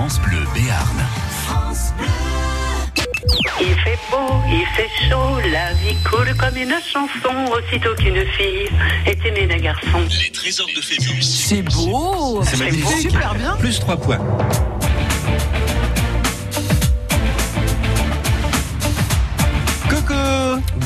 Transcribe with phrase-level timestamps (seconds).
[0.00, 0.96] France Bleu Béarn.
[3.60, 8.70] Il fait beau, il fait chaud, la vie coule comme une chanson, aussitôt qu'une fille
[9.04, 9.98] est aimée d'un garçon.
[10.24, 11.20] Les trésors de Phébus.
[11.20, 13.10] C'est beau C'est magnifique.
[13.10, 14.18] super bien Plus 3 points.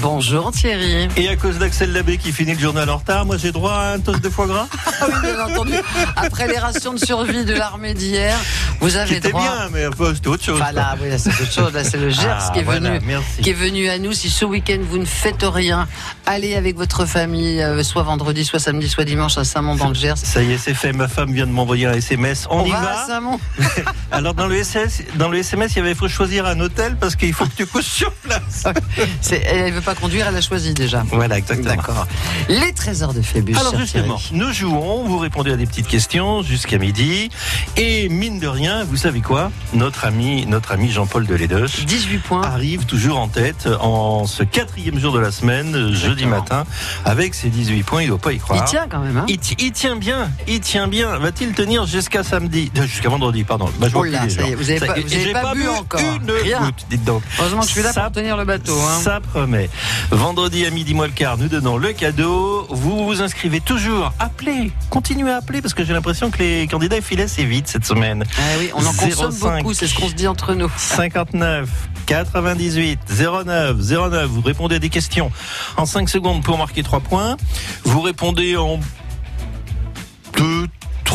[0.00, 1.08] Bonjour Thierry.
[1.16, 3.92] Et à cause d'Axel Labbé qui finit le journal en retard, moi j'ai droit à
[3.94, 4.66] un toast de foie gras
[5.00, 5.72] Ah oui, bien entendu.
[6.16, 8.36] Après les rations de survie de l'armée d'hier,
[8.80, 9.42] vous avez C'était droit.
[9.42, 10.60] bien, mais après, c'était autre chose.
[10.60, 11.72] Enfin là, oui, là, c'est autre chose.
[11.72, 13.42] Là, c'est le Gers Ah, qui, est voilà, venu, merci.
[13.42, 14.12] qui est venu à nous.
[14.12, 15.86] Si ce week-end vous ne faites rien,
[16.26, 19.94] allez avec votre famille, euh, soit vendredi, soit samedi, soit dimanche à Saint-Mont dans le
[19.94, 20.16] Gers.
[20.16, 20.92] Ça y est, c'est fait.
[20.92, 22.46] Ma femme vient de m'envoyer un SMS.
[22.50, 23.02] On, y va, va.
[23.02, 23.40] à Saint-Mont
[24.12, 27.16] Alors dans le SS, dans le SMS, il y avait faut choisir un hôtel parce
[27.16, 28.64] qu'il faut que tu couches sur place.
[29.20, 31.04] C'est- Elle veut pas conduire, elle a choisi déjà.
[31.10, 31.74] Voilà, exactement.
[31.74, 32.06] D'accord.
[32.48, 33.54] Les trésors de Phébus.
[33.56, 34.38] Alors justement, Thierry.
[34.38, 37.30] nous jouons, vous répondez à des petites questions jusqu'à midi.
[37.76, 39.50] Et mine de rien, vous savez quoi?
[39.72, 42.42] Notre ami, notre ami Jean-Paul Deledoche 18 points.
[42.42, 46.64] arrive toujours en tête en ce quatrième jour de la semaine, jeudi matin,
[47.04, 48.02] avec ses 18 points.
[48.02, 48.62] Il ne doit pas y croire.
[48.66, 49.16] Il tient quand même.
[49.16, 51.16] Hein Il, ti- il tient bien, il tient bien.
[51.18, 52.70] Va-t-il tenir jusqu'à samedi?
[52.76, 53.70] Euh, Jusqu'à vendredi, pardon.
[53.78, 55.14] Bah, je vois Oh là, plus les ça y est, vous avez Ça pas- vous
[55.14, 56.00] avez pas bu encore.
[56.00, 56.60] Une Rien.
[56.60, 57.22] goutte, dites donc.
[57.38, 58.76] Heureusement que je suis là Ça- pour tenir le bateau.
[58.78, 59.00] Hein.
[59.02, 59.53] Ça promet.
[60.10, 62.66] Vendredi à midi moins le quart, nous donnons le cadeau.
[62.70, 64.12] Vous vous inscrivez toujours.
[64.18, 67.84] Appelez, continuez à appeler parce que j'ai l'impression que les candidats filaient assez vite cette
[67.84, 68.24] semaine.
[68.38, 69.58] Ah oui, on en consomme 05.
[69.58, 70.70] beaucoup, c'est ce qu'on se dit entre nous.
[70.76, 71.68] 59
[72.06, 73.00] 98
[73.46, 74.26] 09 09.
[74.26, 75.30] Vous répondez à des questions
[75.76, 77.36] en 5 secondes pour marquer 3 points.
[77.84, 78.82] Vous répondez en 2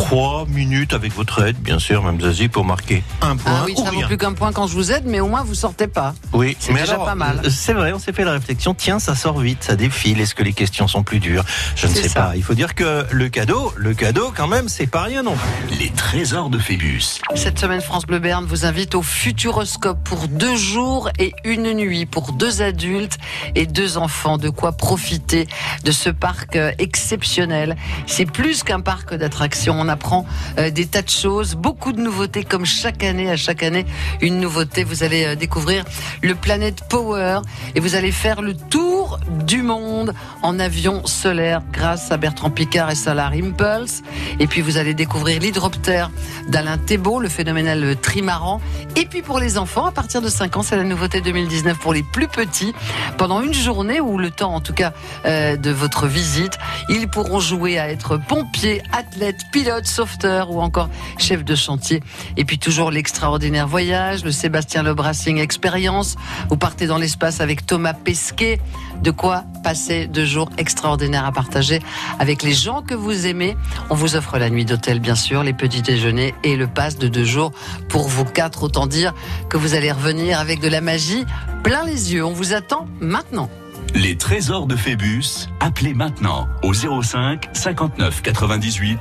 [0.10, 3.54] 3 minutes avec votre aide, bien sûr, Mme Zazie, pour marquer un point.
[3.56, 5.44] Ah oui, ou ça vaut plus qu'un point quand je vous aide, mais au moins
[5.44, 6.16] vous sortez pas.
[6.34, 7.42] Oui, C'est déjà pas mal.
[7.46, 8.74] euh, C'est vrai, on s'est fait la réflexion.
[8.74, 10.20] Tiens, ça sort vite, ça défile.
[10.20, 11.44] Est-ce que les questions sont plus dures
[11.76, 12.22] Je ne sais ça.
[12.24, 12.36] pas.
[12.36, 15.36] Il faut dire que le cadeau, le cadeau, quand même, c'est pas rien non
[15.68, 15.78] plus.
[15.78, 17.20] Les trésors de Phébus.
[17.36, 22.08] Cette semaine, France Bleu Berne vous invite au Futuroscope pour deux jours et une nuit
[22.08, 23.20] pour deux adultes
[23.54, 24.40] et deux enfants.
[24.40, 25.48] De quoi profiter
[25.84, 27.75] de ce parc euh, exceptionnel.
[28.08, 29.75] C'est plus qu'un parc d'attractions.
[29.80, 30.26] On apprend
[30.58, 33.30] euh, des tas de choses, beaucoup de nouveautés comme chaque année.
[33.30, 33.86] À chaque année,
[34.22, 34.86] une nouveauté.
[34.86, 35.84] Vous allez euh, découvrir
[36.24, 37.42] le Planet Power
[37.76, 42.90] et vous allez faire le tour du monde en avion solaire grâce à Bertrand Picard
[42.90, 44.04] et Solar Impulse.
[44.40, 46.12] Et puis vous allez découvrir l'hydroptère
[46.48, 48.62] d'Alain Thébault, le phénoménal trimaran.
[48.96, 51.94] Et puis pour les enfants, à partir de 5 ans, c'est la nouveauté 2019 pour
[51.94, 52.74] les plus petits.
[53.18, 54.94] Pendant une journée, ou le temps en tout cas
[55.26, 60.89] euh, de votre visite, ils pourront jouer à être pompiers, athlètes, pilotes, sauveteurs ou encore
[61.17, 62.01] chefs de chantier.
[62.38, 66.16] Et puis toujours l'extraordinaire voyage, le Sébastien Le Brassing Experience.
[66.50, 68.59] Vous partez dans l'espace avec Thomas Pesquet.
[69.03, 71.79] De quoi passer deux jours extraordinaires à partager
[72.19, 73.57] avec les gens que vous aimez.
[73.89, 77.07] On vous offre la nuit d'hôtel, bien sûr, les petits déjeuners et le pass de
[77.07, 77.51] deux jours
[77.88, 78.63] pour vous quatre.
[78.63, 79.13] Autant dire
[79.50, 81.25] que vous allez revenir avec de la magie
[81.63, 82.25] plein les yeux.
[82.25, 83.50] On vous attend maintenant.
[83.95, 85.47] Les trésors de Phébus.
[85.59, 89.00] Appelez maintenant au 05 59 98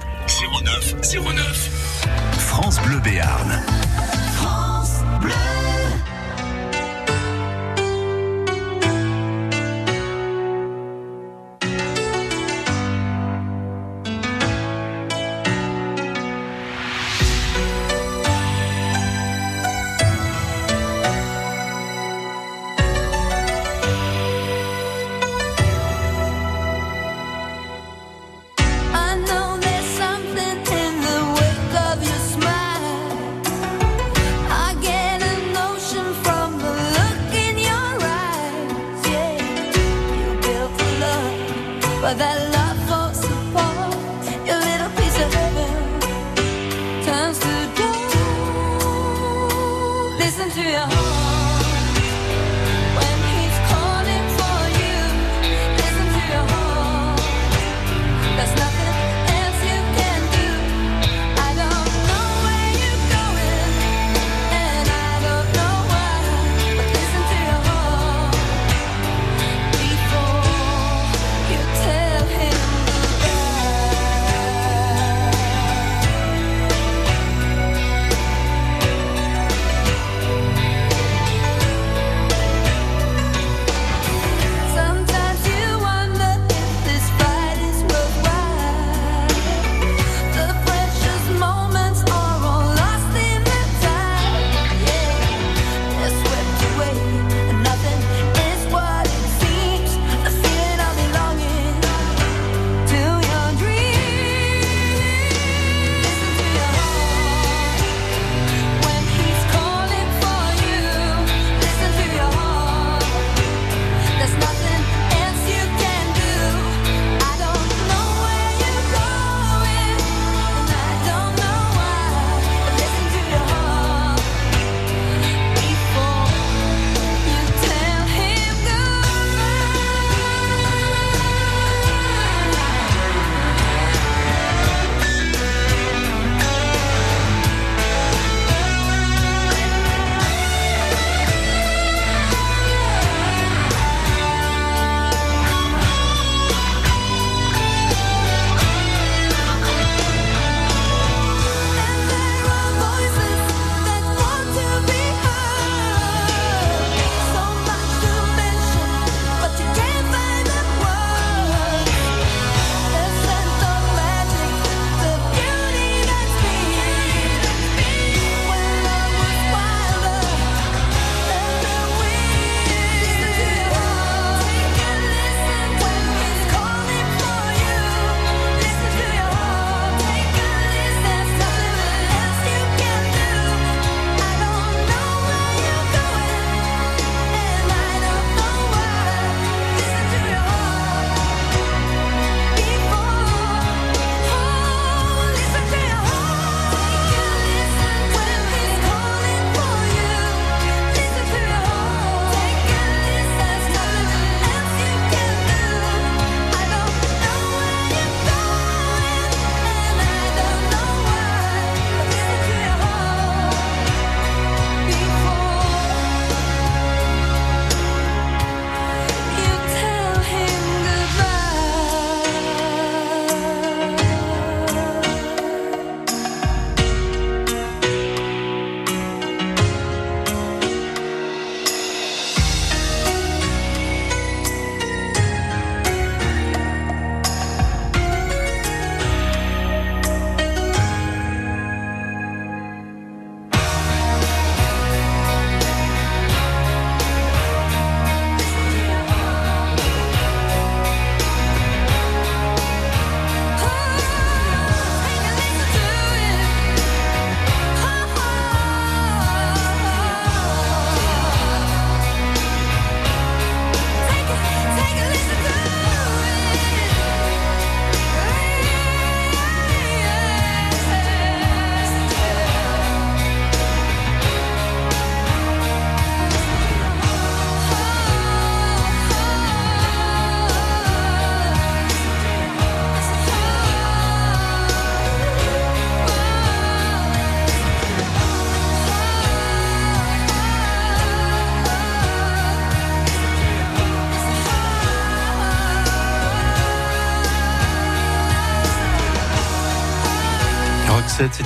[0.62, 1.70] 09 09.
[2.38, 3.62] France Bleu Béarn.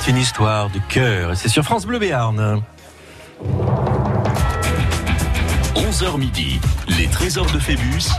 [0.04, 1.32] C'est une histoire de cœur.
[1.32, 2.60] Et c'est sur France Bleu Béarn.
[5.76, 6.60] 11h midi,
[6.98, 8.10] les trésors de Phébus,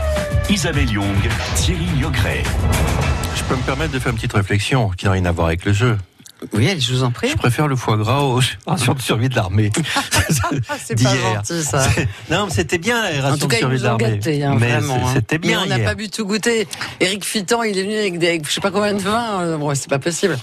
[0.48, 2.42] Isabelle Young, Thierry Niogret.
[3.36, 5.66] Je peux me permettre de faire une petite réflexion qui n'a rien à voir avec
[5.66, 5.98] le jeu.
[6.54, 7.28] Oui, je vous en prie.
[7.30, 9.70] Je préfère le foie gras aux rations de survie de l'armée.
[10.84, 11.86] C'est pas gentil, ça.
[12.30, 14.20] Non, mais c'était bien la En ration tout de survie de l'armée.
[14.44, 14.82] hein, mais hein.
[15.14, 16.66] c'était bien Mais on n'a pas bu tout goûter.
[17.00, 19.40] Eric Fitan, il est venu avec des, avec je sais pas combien de vins.
[19.42, 20.38] euh, Bon, c'est pas possible.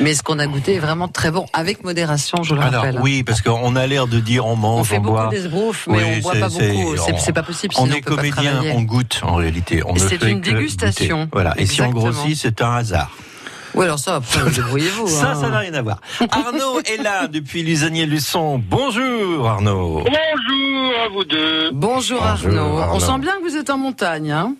[0.00, 3.00] Mais ce qu'on a goûté est vraiment très bon, avec modération, je le Alors rappelle.
[3.00, 5.28] oui, parce qu'on a l'air de dire on mange, on fait beaucoup boit.
[5.28, 6.96] d'esbroufs, mais Oui, on boit pas beaucoup.
[6.96, 9.82] C'est on- pas possible, On est on peut comédien, on goûte en réalité.
[9.86, 11.18] On c'est une dégustation.
[11.20, 11.30] goûter.
[11.32, 11.54] Voilà.
[11.58, 13.10] Et si on grossit, c'est un hasard.
[13.74, 15.06] Oui, alors ça, après, débrouillez-vous.
[15.08, 15.34] Ça, hein.
[15.40, 15.98] ça n'a rien à voir.
[16.30, 18.58] Arnaud est là depuis Lusanier Luçon.
[18.58, 20.04] Bonjour Arnaud.
[20.04, 21.70] Bonjour à vous deux.
[21.72, 22.78] Bonjour, Bonjour, Arnaud.
[22.78, 22.94] Arnaud.
[22.96, 24.54] On sent bien que vous êtes en montagne, hein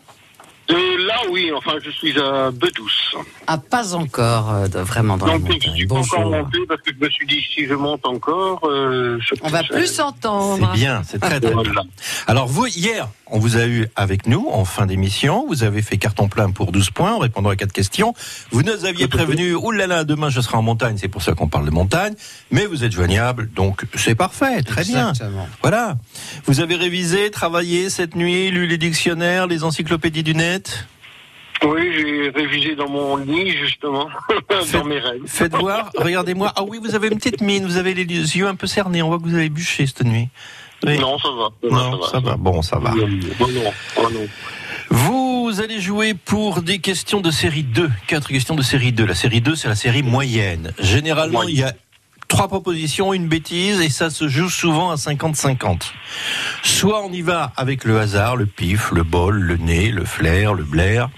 [0.70, 3.14] Euh, là, oui, enfin, je suis à Bedouce.
[3.46, 6.80] Ah, pas encore, euh, de- vraiment dans Donc, les je suis pas encore monté parce
[6.82, 10.70] que je me suis dit, si je monte encore, euh, je On va plus s'entendre.
[10.72, 11.72] C'est bien, c'est très très bien.
[12.28, 15.44] Alors vous, hier, on vous a eu avec nous en fin d'émission.
[15.48, 18.14] Vous avez fait carton plein pour 12 points en répondant à quatre questions.
[18.52, 21.66] Vous nous aviez prévenu, oulala, demain je serai en montagne, c'est pour ça qu'on parle
[21.66, 22.14] de montagne.
[22.50, 25.12] Mais vous êtes joignable, donc c'est parfait, très bien.
[25.60, 25.96] Voilà.
[26.46, 30.34] Vous avez révisé, travaillé cette nuit, lu les dictionnaires, les encyclopédies du
[31.64, 34.08] Oui, j'ai révisé dans mon lit, justement,
[34.72, 35.22] dans mes rêves.
[35.26, 36.52] Faites voir, regardez-moi.
[36.56, 39.00] Ah oui, vous avez une petite mine, vous avez les yeux un peu cernés.
[39.02, 40.28] On voit que vous avez bûché cette nuit.
[40.84, 40.98] Oui.
[40.98, 41.48] Non, ça va.
[41.62, 42.36] ça va, Non, ça va.
[42.36, 42.90] Bon, ça va.
[42.90, 44.28] Non, non, non, non.
[44.90, 47.88] Vous allez jouer pour des questions de série 2.
[48.08, 49.06] Quatre questions de série 2.
[49.06, 50.72] La série 2, c'est la série moyenne.
[50.80, 51.72] Généralement, il y a
[52.32, 55.82] trois propositions, une bêtise, et ça se joue souvent à 50-50.
[56.62, 60.54] Soit on y va avec le hasard, le pif, le bol, le nez, le flair,
[60.54, 61.10] le blaire.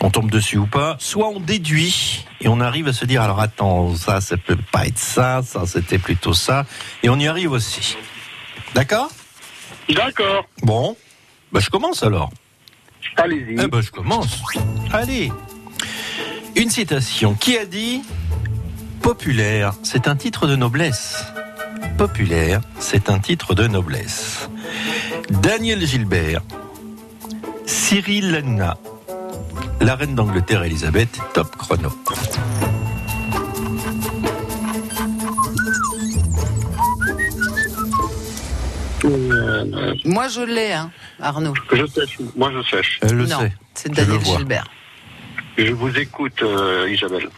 [0.00, 0.96] On tombe dessus ou pas.
[1.00, 4.86] Soit on déduit et on arrive à se dire, alors attends, ça, ça peut pas
[4.86, 6.64] être ça, ça, c'était plutôt ça.
[7.02, 7.98] Et on y arrive aussi.
[8.74, 9.10] D'accord?
[9.90, 10.96] D'accord, Bon.
[11.52, 12.30] Bah, je commence alors.
[13.18, 13.56] allez-y.
[13.62, 14.42] Eh ben, je commence.
[14.94, 15.30] Allez.
[16.56, 17.34] Une citation.
[17.34, 18.00] Qui a dit
[19.08, 21.24] Populaire, c'est un titre de noblesse.
[21.96, 24.50] Populaire, c'est un titre de noblesse.
[25.30, 26.42] Daniel Gilbert,
[27.64, 28.76] Cyril Hanouna,
[29.80, 31.90] la reine d'Angleterre Elisabeth, top chrono.
[39.06, 41.54] Euh, Moi, je l'ai, hein, Arnaud.
[41.72, 42.98] je sèche, moi je sèche.
[43.00, 43.52] Elle le non, sait.
[43.72, 44.20] c'est Daniel.
[44.22, 44.66] Gilbert.
[45.56, 47.30] Je vous écoute, euh, Isabelle.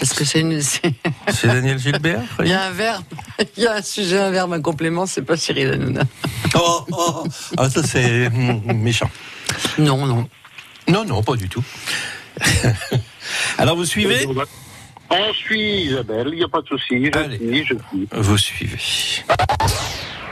[0.00, 0.60] Parce que c'est une.
[0.62, 3.04] c'est- Daniel Gilbert Il y a un verbe,
[3.56, 6.02] il y a un sujet, un verbe, un complément, c'est pas Cyril Hanouna.
[6.54, 7.24] oh, oh.
[7.58, 9.10] Ah, ça c'est méchant.
[9.78, 10.26] Non, non.
[10.88, 11.62] Non, non, pas du tout.
[13.58, 14.26] Alors vous suivez
[15.10, 17.10] On suit Isabelle, il n'y a pas de souci.
[17.12, 18.08] Je suis, je suis.
[18.12, 18.78] Vous suivez.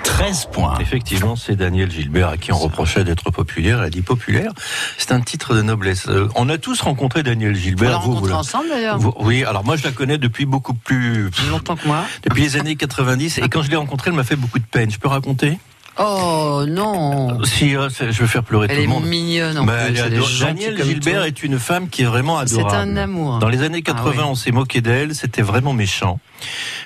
[0.08, 0.78] 13 points.
[0.80, 3.78] Effectivement, c'est Daniel Gilbert à qui on reprochait d'être populaire.
[3.80, 4.52] Elle a dit populaire.
[4.96, 6.06] C'est un titre de noblesse.
[6.08, 8.00] Euh, on a tous rencontré Daniel On l'a Gilbert.
[8.00, 8.98] Vous, vous rencontré la- ensemble d'ailleurs.
[9.20, 11.30] oui, alors moi je la connais depuis beaucoup plus.
[11.30, 12.04] Plus longtemps que moi.
[12.24, 13.38] Depuis les années 90.
[13.38, 14.90] Et quand je l'ai rencontrée, elle m'a fait beaucoup de peine.
[14.90, 15.58] Je peux raconter?
[16.00, 17.44] Oh non.
[17.44, 19.04] Si, euh, c'est- je vais faire pleurer Elle tout le monde.
[19.06, 19.88] mignonne en Bah, plus.
[19.88, 20.32] elle est elle est adorable.
[20.34, 22.76] gentille Daniel comme Gilbert est une femme qui est vraiment C'est adorable.
[22.92, 23.38] un amour.
[23.40, 24.30] Dans les années 80, Ah oui.
[24.30, 26.18] on s'est moqué d'elle, c'était vraiment méchant,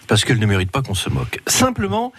[0.08, 1.40] parce qu'elle ne mérite pas qu'on se moque.
[1.46, 2.12] Simplement,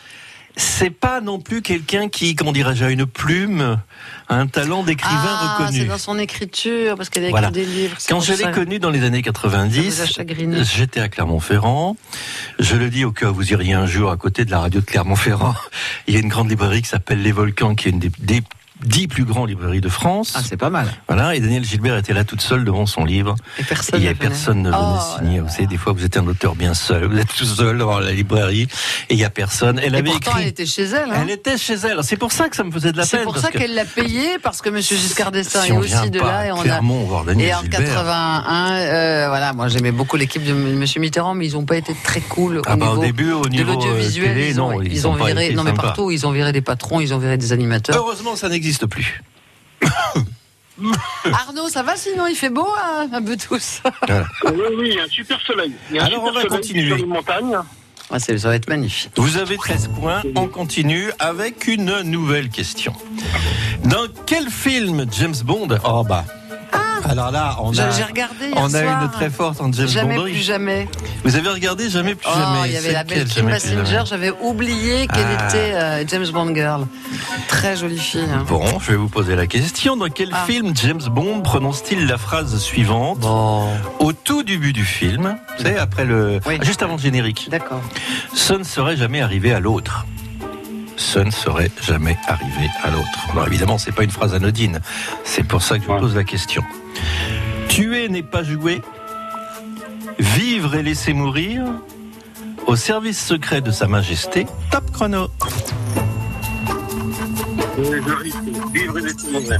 [0.56, 3.80] c'est pas non plus quelqu'un qui, comment dirais-je, a une plume,
[4.30, 5.86] un talent d'écrivain ah, c'est reconnu.
[5.86, 7.52] dans son écriture, parce qu'elle a écrit Voilà.
[7.52, 7.96] des livres.
[7.98, 8.52] c'est Quand je l'ai ça.
[8.52, 10.64] connue dans les années Ça vous a 90, chagriné.
[10.64, 11.98] j'étais à Clermont-Ferrand.
[12.60, 14.80] Je le dis au cas où vous iriez un jour à côté de la radio
[14.80, 15.56] de Clermont-Ferrand.
[16.08, 18.44] Il y a une grande librairie qui s'appelle Les Volcans, qui est une des, des
[18.86, 20.34] dix plus grandes librairies de France.
[20.36, 20.88] Ah, c'est pas mal.
[21.08, 21.36] voilà.
[21.36, 23.36] Et Daniel Gilbert était là toute seule devant son livre.
[23.60, 24.30] Et personne Il y a ne venait.
[24.30, 25.40] personne ne venait Oh signer.
[25.40, 27.06] Vous savez, des fois, vous êtes un auteur bien seul.
[27.06, 28.68] Vous êtes tout seul devant la librairie
[29.10, 29.80] et il y a personne.
[29.84, 30.44] Elle Et avait pourtant, écrit.
[30.44, 31.10] elle était chez elle.
[31.12, 31.20] hein.
[31.24, 31.98] Elle était chez elle.
[32.04, 33.24] C'est pour ça que ça me faisait de la C'est peine.
[33.26, 36.10] pour parce ça que qu'elle l'a payé, parce que Monsieur Giscard d'Estaing si est aussi
[36.10, 36.46] de là.
[36.46, 36.80] Et à on a.
[37.08, 37.80] Voir Daniel Et en Gilbert.
[37.80, 40.78] 81, euh, voilà, moi j'aimais beaucoup l'équipe de M.
[40.80, 43.32] Monsieur Mitterrand, mais ils n'ont pas été très cool Ah au bah, niveau au début,
[43.32, 44.38] au de niveau euh, l'audiovisuel.
[44.38, 46.52] Ils ont, non, ils ils ont ont pas viré, non mais partout, ils ont viré
[46.52, 47.96] des patrons, ils ont viré des animateurs.
[47.98, 49.22] Heureusement, ça n'existe plus.
[51.32, 53.82] Arnaud, ça va sinon Il fait beau hein, un peu tous.
[54.10, 55.74] Oui, oui, il y a un super soleil.
[55.90, 56.88] Il y a un Alors, super on va soleil continuer.
[56.88, 57.58] Sur les montagnes.
[58.12, 59.12] Ah, ça va être magnifique.
[59.16, 60.22] Vous avez 13 points.
[60.36, 62.94] On continue avec une nouvelle question.
[63.86, 66.26] Dans quel film James Bond Oh bah.
[67.10, 69.04] Alors là, on a, j'ai regardé hier on a soir.
[69.04, 70.88] une très forte en James Jamais plus jamais.
[71.24, 72.70] Vous avez regardé Jamais plus Oh, jamais.
[72.70, 74.02] il y avait C'est la belle Kim Messenger.
[74.06, 75.48] J'avais oublié qu'elle Ah.
[75.48, 76.88] était euh, James Bond girl.
[77.48, 78.22] Très jolie fille.
[78.34, 78.46] hein.
[78.48, 79.98] Bon, je vais vous poser la question.
[79.98, 80.46] Dans quel Ah.
[80.48, 83.68] film James Bond prononce-t-il la phrase suivante Bon,
[84.00, 86.58] au tout début du film savez, après le, Oui.
[86.62, 87.48] juste avant le générique.
[87.52, 87.82] d'accord.
[88.34, 90.06] Ce ne serait jamais arrivé à l'autre.
[90.96, 93.28] Ce ne serait jamais arrivé à l'autre.
[93.32, 94.80] Alors évidemment, c'est pas une phrase anodine.
[95.24, 96.64] C'est pour ça que je vous pose la question.
[97.70, 98.82] Tuer n'est pas jouer.
[100.20, 101.64] Vivre et laisser mourir.
[102.68, 104.46] Au service secret de Sa Majesté.
[104.72, 105.28] Top chrono.
[107.78, 109.60] Je risque de Vivre et laisser mourir.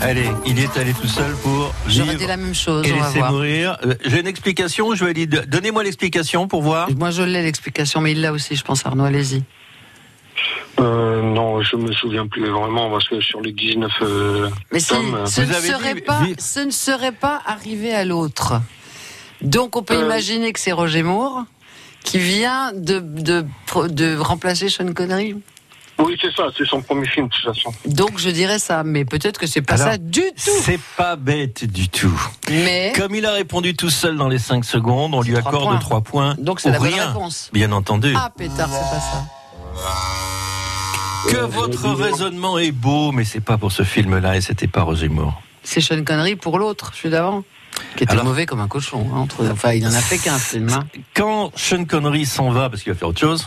[0.00, 2.98] Allez, il est allé tout seul pour J'aurais vivre dit la même chose, et on
[3.00, 3.32] va laisser voir.
[3.32, 3.78] mourir.
[3.84, 4.94] Euh, J'ai une explication.
[4.94, 6.88] Je vais lui dire- donnez-moi l'explication pour voir.
[6.96, 9.04] Moi, je l'ai l'explication, mais il l'a aussi, je pense, Arnaud.
[9.04, 9.42] Allez-y.
[10.78, 14.88] Euh, non, je me souviens plus vraiment parce que sur les 19 euh, Mais si,
[14.88, 18.60] tomes, ce Vous ne, serait dit- pas, ce ne serait pas arrivé à l'autre.
[19.42, 20.04] Donc, on peut Euh.
[20.04, 21.44] imaginer que c'est Roger Moore
[22.04, 23.44] qui vient de, de,
[23.88, 25.34] de remplacer Sean Connery.
[25.98, 27.72] oui, c'est ça, c'est son premier film de toute façon.
[27.86, 30.52] Donc, je dirais ça, mais peut-être que c'est pas Alors, ça du tout.
[30.62, 32.20] C'est pas bête du tout.
[32.50, 35.78] Mais, Comme il a répondu tout seul dans les 5 secondes, on lui accorde points.
[35.78, 36.34] 3 points.
[36.38, 37.50] donc c'est la bonne rien, réponse.
[37.52, 38.12] Bien entendu.
[38.16, 39.24] Ah, pétard, c'est pas ça.
[41.28, 45.08] Que votre raisonnement est beau, mais c'est pas pour ce film-là et c'était pas Roger
[45.08, 45.40] Moore.
[45.62, 47.42] C'est Sean Connery pour l'autre, celui d'avant.
[47.96, 49.06] Qui était Alors- mauvais comme un cochon.
[49.12, 49.44] hein, entre...
[49.50, 50.68] Enfin, il en a fait qu'un film.
[50.70, 50.86] hein.
[51.14, 53.46] Quand Sean Connery s'en va parce qu'il va faire autre chose,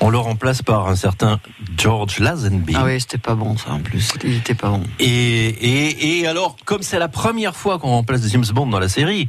[0.00, 1.38] on le remplace par un certain
[1.76, 2.74] George Lazenby.
[2.76, 4.12] Ah oui, c'était pas bon ça en plus.
[4.24, 4.82] Il était pas bon.
[4.98, 8.88] Et, et, et alors, comme c'est la première fois qu'on remplace James Bond dans la
[8.88, 9.28] série,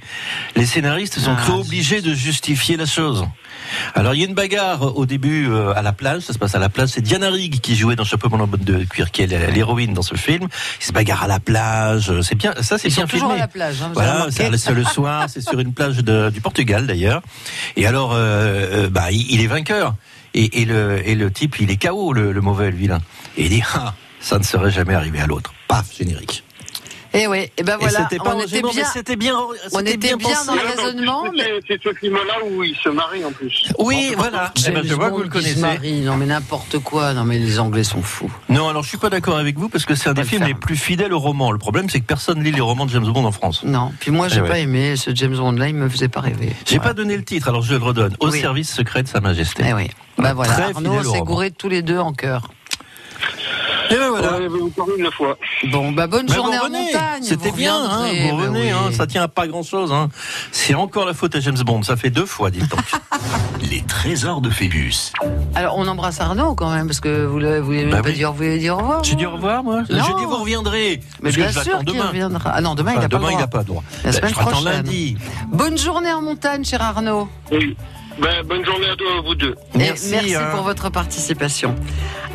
[0.56, 3.26] les scénaristes sont Ah, obligés de justifier la chose.
[3.94, 6.56] Alors, il y a une bagarre au début euh, à la plage, ça se passe
[6.56, 9.22] à la plage, c'est Diana Rigg qui jouait dans Chapeau melon botte de cuir, qui
[9.24, 10.48] est l'héroïne dans ce film.
[10.82, 13.34] Ils se bagarrent à la plage, c'est bien, ça c'est bien filmé.
[13.34, 13.82] à la plage.
[13.82, 17.22] Hein, Voilà, c'est le soir, c'est sur une plage de- du Portugal d'ailleurs.
[17.76, 19.96] Et alors, euh, euh, bah, il, il est vainqueur.
[20.38, 23.00] Et, et le, et le type, il est KO, le, le mauvais, le vilain.
[23.38, 25.54] Et il dit, ah, ça ne serait jamais arrivé à l'autre.
[25.68, 26.44] Paf, générique.
[27.16, 28.86] Et oui, et ben voilà, pas on était mais bien.
[28.92, 29.36] c'était bien,
[29.74, 32.90] on était bien dans le Ouais, raisonnement, c'est- mais- C'est ce film-là où il se
[32.90, 33.72] marie en plus.
[33.80, 34.52] Oui, voilà.
[34.68, 35.60] Eh ben, je vois que vous le connaissez.
[35.62, 36.02] marie.
[36.02, 37.14] Non mais n'importe quoi.
[37.14, 38.32] Non mais les Anglais sont fous.
[38.50, 40.48] Non, alors je suis pas d'accord avec vous parce que c'est un des films faire.
[40.50, 41.52] les plus fidèles au roman.
[41.52, 43.64] Le problème, c'est que personne lit les romans de James Bond en France.
[43.64, 43.92] Non.
[44.00, 44.50] Puis moi j'ai Eh ouais.
[44.50, 45.70] pas aimé ce James Bond là.
[45.70, 46.54] Il me faisait pas rêver.
[46.66, 46.90] J'ai Voilà.
[46.90, 48.16] pas donné le titre, alors je le redonne.
[48.20, 48.42] Au Oui.
[48.42, 49.64] service secret de Sa Majesté.
[49.68, 49.90] Eh oui.
[50.18, 50.54] Bah voilà.
[50.74, 52.50] Arnaud, s'est gourés tous les deux en cœur.
[53.90, 54.38] Et ben voilà.
[54.40, 55.38] Ouais, mais encore une fois.
[55.72, 57.22] Bon bah bonne Mais journée vous en montagne.
[57.24, 58.70] C'était bien, hein, vous bah revenez, oui.
[58.72, 59.92] hein, ça tient à pas grand chose.
[59.92, 60.10] Hein.
[60.52, 62.80] C'est encore la faute à James Bond, ça fait deux fois, dites donc.
[63.72, 65.12] Les trésors de Phébus.
[65.56, 68.16] Alors on embrasse Arnaud quand même parce que vous l'avez- vous voulez Bah pas oui.
[68.16, 69.04] dire vous voulez dire au revoir.
[69.04, 70.04] J'ai dit au revoir, moi Non.
[70.06, 71.00] J'ai dit vous reviendrez.
[71.22, 72.08] Mais bien sûr qu'il demain.
[72.08, 72.52] reviendra.
[72.54, 73.84] Ah non demain il Enfin, a pas demain, le il n'a pas le droit.
[74.04, 74.64] La Ben, semaine prochaine.
[74.66, 75.18] lundi.
[75.52, 77.28] Bonne journée en montagne, cher Arnaud.
[77.52, 77.76] Oui.
[78.22, 79.56] Ben, bonne journée à toi, vous deux.
[79.76, 80.48] Merci, merci hein.
[80.54, 81.76] pour votre participation.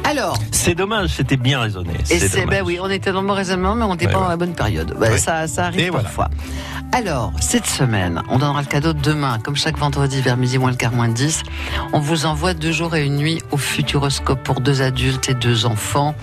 [0.05, 1.93] Alors, C'est dommage, c'était bien raisonné.
[2.11, 4.19] et C'est ben oui, on était dans le bon raisonnement, mais on n'était Ouais, pas
[4.19, 4.25] ouais.
[4.25, 4.95] dans la bonne période.
[4.99, 5.19] Ben, Ouais.
[5.19, 6.05] ça, ça arrive Et voilà.
[6.05, 6.29] parfois.
[6.93, 10.77] Alors, cette semaine, on donnera le cadeau demain, comme chaque vendredi vers midi moins le
[10.77, 11.45] quart moins 10.
[11.93, 15.67] On vous envoie deux jours et une nuit au Futuroscope pour deux adultes et deux
[15.67, 16.15] enfants,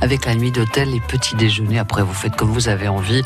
[0.00, 1.78] avec la nuit d'hôtel et petit déjeuner.
[1.78, 3.22] Après, vous faites comme vous avez envie,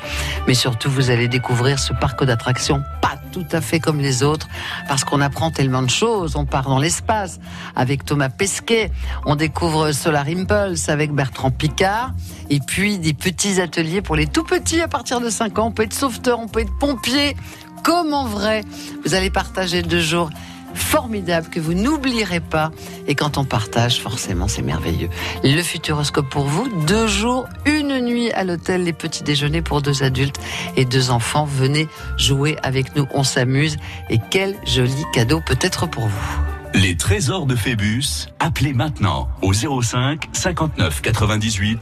[0.49, 4.49] mais surtout, vous allez découvrir ce parc d'attractions pas tout à fait comme les autres,
[4.89, 6.37] parce qu'on apprend tellement de choses.
[6.37, 7.41] On part dans l'espace
[7.77, 8.91] avec Thomas Pesquet,
[9.27, 12.13] on découvre Solar Impulse avec Bertrand Picard,
[12.51, 15.67] et puis des petits ateliers pour les tout petits à partir de 5 ans.
[15.67, 17.37] On peut être sauveteur, on peut être pompier,
[17.85, 18.63] comme en vrai.
[19.05, 20.31] Vous allez partager deux jours
[20.79, 22.71] formidables que vous n'oublierez pas.
[23.07, 25.11] Et quand on partage, forcément, c'est merveilleux.
[25.45, 30.03] Le Futuroscope pour vous, deux jours, une nuit à l'hôtel, les petits déjeuners pour deux
[30.03, 30.41] adultes
[30.77, 31.45] et deux enfants.
[31.45, 33.77] Venez jouer avec nous, on s'amuse.
[34.11, 36.39] Et quel joli cadeau peut-être pour vous.
[36.75, 38.29] Les trésors de Phébus.
[38.39, 41.81] Appelez maintenant au 05 59 98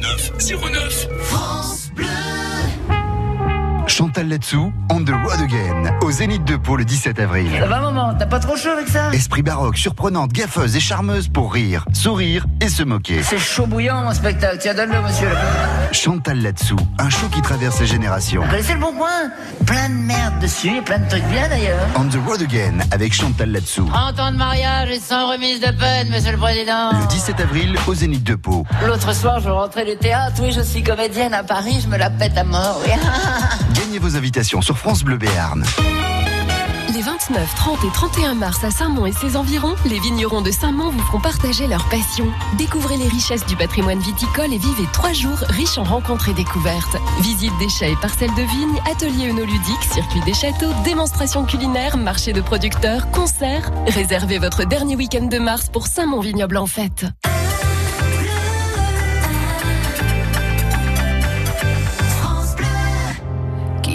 [0.00, 0.32] 09
[0.72, 2.33] 09.
[3.86, 7.48] Chantal Latsou, On the Road Again, au Zénith de Pau le 17 avril.
[7.58, 9.10] Ça va maman, t'as pas trop chaud avec ça?
[9.12, 13.22] Esprit baroque, surprenante, gaffeuse et charmeuse pour rire, sourire et se moquer.
[13.22, 15.28] C'est chaud bouillant mon spectacle, tiens donne-le monsieur.
[15.92, 18.42] Chantal Latsou, un show qui traverse les générations.
[18.42, 19.30] Vous connaissez le bon coin?
[19.66, 21.86] Plein de merde dessus et plein de trucs bien d'ailleurs.
[21.96, 23.84] On the Road Again avec Chantal Latsou.
[23.86, 26.90] 30 ans de mariage et sans remise de peine, monsieur le président.
[26.92, 28.64] Le 17 avril au Zénith de Pau.
[28.86, 32.10] L'autre soir, je rentrais du théâtre, oui, je suis comédienne à Paris, je me la
[32.10, 32.92] pète à mort, oui.
[33.98, 35.64] Vos invitations sur France Bleu Béarn.
[36.92, 40.90] Les 29, 30 et 31 mars à Saint-Mont et ses environs, les vignerons de Saint-Mont
[40.90, 42.26] vous feront partager leur passion.
[42.58, 46.96] Découvrez les richesses du patrimoine viticole et vivez trois jours riches en rencontres et découvertes.
[47.20, 52.32] Visite des chais et parcelles de vignes, ateliers œnoludiques, circuit des châteaux, démonstrations culinaires, marché
[52.32, 53.70] de producteurs, concerts.
[53.86, 57.06] Réservez votre dernier week-end de mars pour Saint-Mont Vignoble en fête.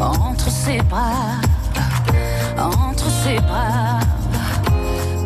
[0.00, 1.40] Entre ses bras,
[2.58, 4.00] entre ses bras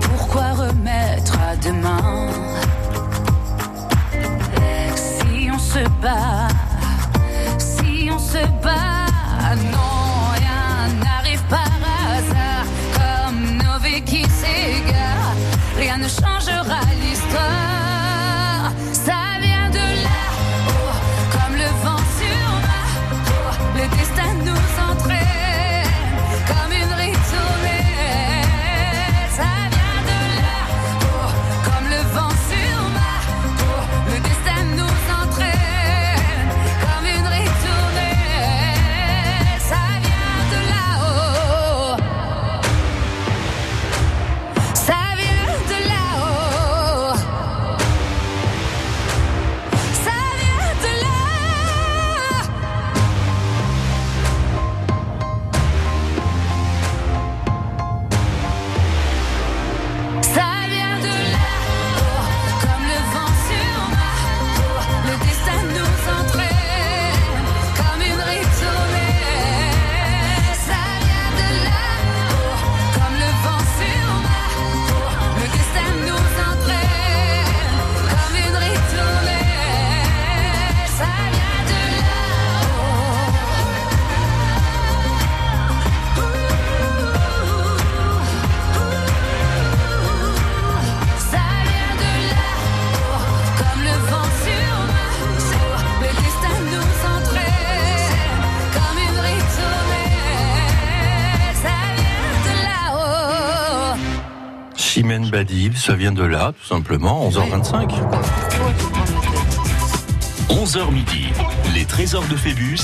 [0.03, 2.29] Pourquoi remettre à demain?
[4.95, 6.52] Si on se bat,
[105.75, 107.91] Ça vient de là, tout simplement, 11h25.
[110.49, 111.27] 11h midi,
[111.75, 112.79] les trésors de Phébus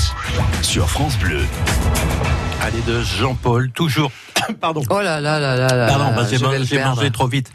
[0.61, 1.39] sur France Bleu.
[2.61, 4.11] Allez, de Jean-Paul, toujours.
[4.59, 4.83] Pardon.
[4.89, 5.87] Oh là là là là là.
[5.87, 7.49] Pardon, bah, j'ai mangé, mangé trop vite.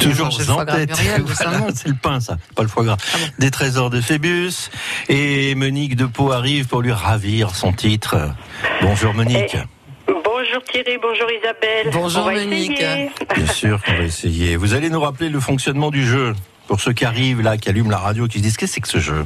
[0.00, 0.92] Toujours en tête.
[1.24, 2.96] Voilà, c'est le pain, ça, pas le foie gras.
[3.14, 4.70] Ah Des trésors de Phébus.
[5.08, 8.16] Et Monique de Pau arrive pour lui ravir son titre.
[8.80, 9.56] Bonjour Monique.
[9.56, 9.75] Bonjour
[10.76, 11.88] Thierry, bonjour Isabelle.
[11.90, 12.72] Bonjour, On va Monique.
[12.72, 13.10] essayer.
[13.34, 14.56] Bien sûr qu'on va essayer.
[14.56, 16.34] Vous allez nous rappeler le fonctionnement du jeu.
[16.68, 18.80] Pour ceux qui arrivent là, qui allument la radio, qui se disent qu'est-ce que c'est
[18.82, 19.24] que ce jeu?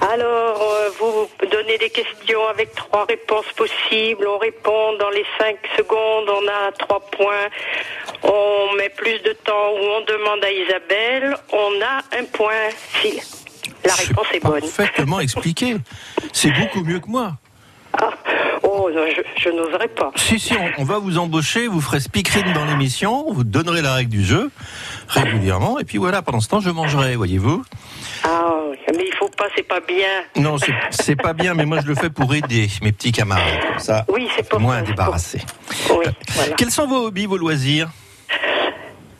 [0.00, 4.24] Alors, euh, vous donnez des questions avec trois réponses possibles.
[4.28, 6.28] On répond dans les cinq secondes.
[6.28, 7.48] On a trois points.
[8.22, 11.36] On met plus de temps ou on demande à Isabelle.
[11.52, 12.68] On a un point
[13.02, 13.20] si
[13.84, 14.60] la réponse est bonne.
[14.60, 15.76] Parfaitement expliqué.
[16.32, 17.32] C'est beaucoup mieux que moi.
[18.00, 18.10] Ah,
[18.62, 20.10] oh, je, je n'oserais pas.
[20.16, 23.94] Si, si, on, on va vous embaucher, vous ferez speakerine dans l'émission, vous donnerez la
[23.94, 24.50] règle du jeu
[25.08, 27.62] régulièrement, et puis voilà, pendant ce temps, je mangerai, voyez-vous.
[28.24, 28.54] Ah,
[28.96, 30.06] mais il faut pas, c'est pas bien.
[30.36, 30.56] Non,
[30.90, 33.60] c'est- pas bien, mais moi je le fais pour aider mes petits camarades.
[33.68, 35.40] Comme ça, Oui, c'est pour moins débarrassé.
[35.90, 36.04] Oui,
[36.34, 36.52] voilà.
[36.56, 37.88] Quels sont vos hobbies, vos loisirs?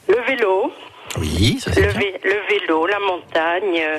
[0.09, 0.73] Le vélo,
[1.19, 2.01] Oui, ça c'est le, bien.
[2.01, 3.99] vé- le vélo, la montagne, euh,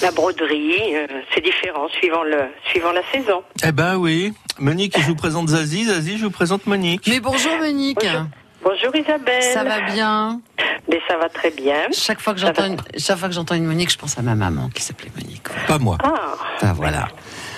[0.00, 2.38] la broderie, euh, c'est différent suivant le
[2.70, 3.42] suivant la saison.
[3.64, 4.32] Eh ben oui.
[4.58, 5.84] Monique, je vous présente Zazie.
[5.84, 7.06] Zazie, je vous présente Monique.
[7.08, 7.98] Mais bonjour Monique.
[8.00, 8.26] Bonjour.
[8.64, 9.42] Bonjour Isabelle.
[9.42, 10.40] Ça va bien
[10.88, 11.74] Mais ça va très bien.
[11.92, 12.68] Chaque fois que j'entends va.
[12.68, 15.48] une, chaque fois que j'entends une Monique, je pense à ma maman qui s'appelait Monique.
[15.66, 15.98] Pas moi.
[16.02, 17.08] Ah, Ah, voilà.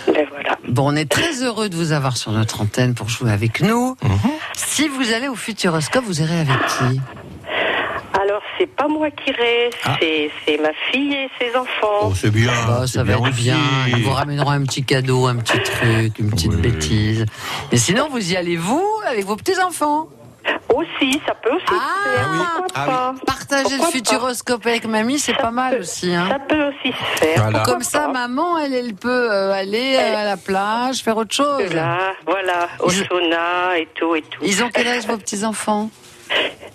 [0.06, 0.56] ben voilà.
[0.68, 3.96] Bon, on est très heureux de vous avoir sur notre antenne pour jouer avec nous.
[4.02, 4.18] Mhm.
[4.56, 7.00] Si vous allez au Futuroscope, vous irez avec qui?
[8.64, 9.96] C'est pas moi qui reste, Ah.
[10.00, 12.08] c'est ma fille et ses enfants.
[12.08, 12.50] Oh, c'est bien.
[12.66, 13.42] Bah, c'est ça va être aussi.
[13.42, 13.58] bien.
[13.88, 16.60] Ils vous ramèneront un petit cadeau, un petit truc, une petite Oui.
[16.62, 17.26] bêtise.
[17.72, 20.08] Et sinon, vous y allez vous avec vos petits enfants.
[20.74, 21.74] Aussi, ça peut aussi Ah,
[22.04, 22.28] se faire.
[22.32, 22.38] oui.
[22.74, 26.14] Ah pas Partager le futuroscope avec mamie, c'est pas mal aussi.
[26.14, 26.26] Hein.
[26.30, 27.36] Ça peut aussi se faire.
[27.42, 27.58] Voilà.
[27.58, 31.34] pourquoi Comme ça, pas maman, elle, elle peut euh, aller à la plage, faire autre
[31.34, 31.72] chose.
[31.72, 34.40] Là, voilà, au Ils- sauna et tout et tout.
[34.42, 35.90] Ils ont quel âge vos petits enfants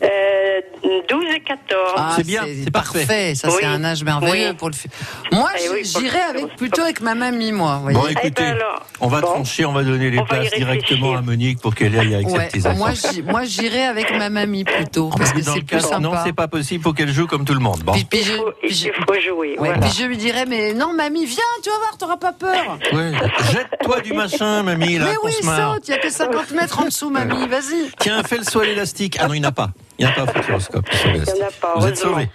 [0.01, 0.61] Euh,
[1.09, 1.93] 12 et 14.
[1.97, 3.35] Ah, c'est bien, c'est parfait.
[3.35, 3.55] Ça, Oui.
[3.59, 4.55] c'est un âge merveilleux Oui.
[4.55, 4.75] pour le.
[4.75, 4.87] fu-
[5.31, 7.81] Moi, Eh oui, j'irais avec plutôt avec ma mamie, moi.
[7.83, 9.27] vous Bon, écoutez, Eh ben alors, on va bon.
[9.27, 12.35] trancher, on va donner les On places directement à Monique pour qu'elle aille avec ses
[12.37, 12.87] Ouais, petits enfants.
[13.25, 16.23] moi, j'irais avec ma mamie plutôt, parce que c'est le plus cas, non, sympa.
[16.25, 17.79] c'est pas possible, faut qu'elle joue comme tout le monde.
[17.83, 17.91] Bon.
[17.93, 19.49] Puis, puis Il je, faut, puis il faut jouer.
[19.49, 19.79] ouais, voilà.
[19.79, 22.77] puis je lui dirais, mais non, mamie, viens, tu vas voir, t'auras pas peur.
[22.93, 23.11] Ouais.
[23.51, 26.85] Jette-toi du machin, mamie, là, mais oui, saute, il y a que 50 mètres en
[26.85, 27.91] dessous, mamie, vas-y.
[27.99, 29.17] Tiens, fais le saut à l'élastique.
[29.19, 29.69] Ah non, il n'y en a pas.
[29.97, 30.85] Il n'y en a pas, futuroscope.
[31.05, 32.29] Il n'y en a pas, Vous êtes sauvés.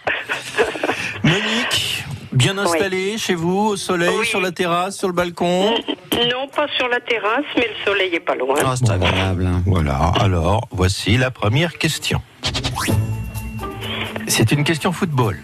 [1.23, 4.27] Monique, bien installée chez vous, au soleil, Oui.
[4.27, 5.75] sur la terrasse, sur le balcon?
[6.15, 8.55] Non, pas sur la terrasse, mais le soleil est pas loin.
[8.65, 9.49] Oh, c'est agréable.
[9.67, 12.23] Voilà, alors voici la première question.
[14.27, 15.39] C'est une question football.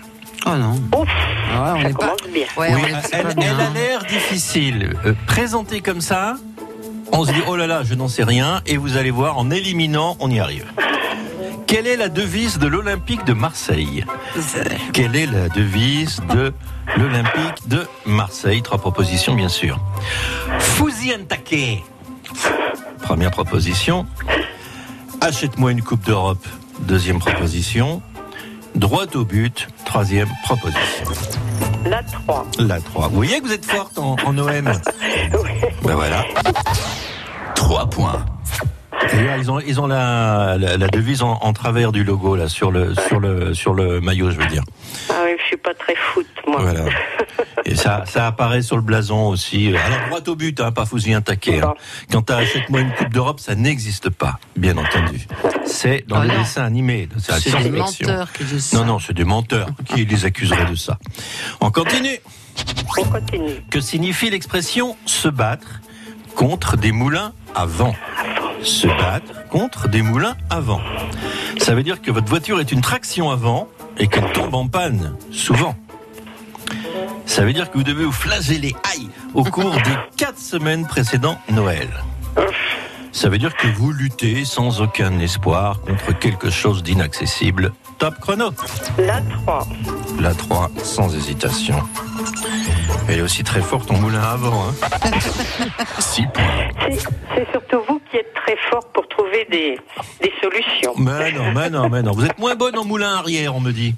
[0.46, 0.73] Oh non.
[0.99, 1.09] Ouf,
[1.53, 1.99] Ah ouais, on ça est pas.
[1.99, 2.46] commence bien.
[2.57, 3.59] Ouais, Oui, on elle, pas elle bien.
[3.59, 4.96] a l'air difficile.
[5.05, 6.37] Euh, présentée comme ça,
[7.12, 9.51] on se dit oh là là, je n'en sais rien, et vous allez voir, en
[9.51, 10.64] éliminant, on y arrive.
[11.70, 14.04] Quelle est la devise de l'Olympique de Marseille
[14.92, 16.52] Quelle est la devise de
[16.96, 19.78] l'Olympique de Marseille Trois propositions, bien sûr.
[20.59, 21.85] Fusi Antake.
[23.02, 24.04] Première proposition.
[25.20, 26.44] Achète-moi une Coupe d'Europe.
[26.80, 28.02] Deuxième proposition.
[28.74, 29.68] Droit au but.
[29.85, 31.04] Troisième proposition.
[31.87, 32.46] La 3.
[32.59, 33.06] La 3.
[33.06, 34.48] Vous voyez que vous êtes forte en, en OM
[35.85, 36.24] Ben voilà.
[37.54, 38.26] 3 points.
[39.12, 42.48] D'ailleurs, ils ont, ils ont la, la, la devise en, en travers du logo, là,
[42.48, 44.62] sur le, sur le, sur le maillot, je veux dire.
[45.10, 46.60] Ah oui, je suis pas très foot, moi.
[46.62, 46.84] Voilà.
[47.64, 49.68] Et ça, ça apparaît sur le blason aussi.
[49.68, 51.60] Alors, droit au but, hein, pas fousi un taquet.
[51.62, 51.74] Hein.
[52.12, 55.26] Quand tu achètes-moi une Coupe d'Europe, ça n'existe pas, bien entendu.
[55.64, 56.40] C'est dans Ah les non.
[56.40, 57.08] dessins animés.
[57.18, 58.76] C'est la C'est science des menteurs qui disent ça.
[58.78, 59.68] Non, non, c'est des menteurs.
[59.86, 60.98] Qui les accuserait de ça
[61.60, 62.18] On continue.
[62.98, 63.62] On continue.
[63.70, 65.80] Que signifie l'expression se battre
[66.34, 67.94] contre des moulins à vent?
[68.62, 70.81] Se battre contre des moulins à vent.
[71.59, 73.68] Ça veut dire que votre voiture est une traction avant
[73.99, 75.75] et qu'elle tombe en panne, souvent.
[77.27, 81.38] Ça veut dire que vous devez vous flageller, aïe, au cours des quatre semaines précédant
[81.51, 81.88] Noël.
[83.12, 87.73] Ça veut dire que vous luttez sans aucun espoir contre quelque chose d'inaccessible.
[87.99, 88.51] Top chrono.
[88.99, 89.66] La 3.
[90.20, 91.77] La 3, sans hésitation.
[93.09, 94.68] Elle est aussi très forte en moulin à vent.
[94.68, 95.11] Hein.
[95.99, 96.42] 6 points.
[96.88, 96.99] C'est
[97.35, 99.79] c'est surtout vous qui êtes très fort pour trouver des,
[100.20, 100.94] des solutions.
[100.99, 102.12] Mais non, mais non, mais non.
[102.12, 103.94] Vous êtes moins bonne en moulin arrière, on me dit.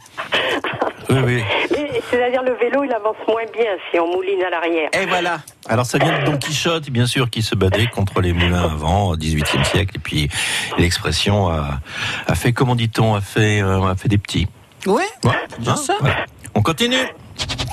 [1.10, 1.42] Oui, oui.
[1.72, 4.88] Mais C'est-à-dire le vélo, il avance moins bien si on mouline à l'arrière.
[4.92, 5.40] Et voilà.
[5.68, 8.68] Alors ça vient de Don Quichotte, bien sûr, qui se battait contre les moulins à
[8.68, 9.96] vent au XVIIIe siècle.
[9.96, 10.28] Et puis
[10.78, 11.80] l'expression a,
[12.26, 14.46] a fait, comment dit-on, a fait, euh, a fait des petits.
[14.86, 15.94] Ouais, Ouais, bien hein, ça.
[16.00, 16.24] voilà.
[16.54, 16.96] On continue.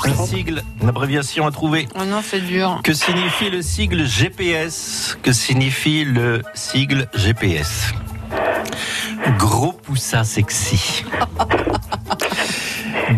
[0.06, 1.88] Un sigle, une abréviation à trouver.
[2.00, 2.80] Oh non, c'est dur.
[2.84, 7.92] Que signifie le sigle GPS Que signifie le sigle GPS
[9.38, 11.04] Gros poussin sexy.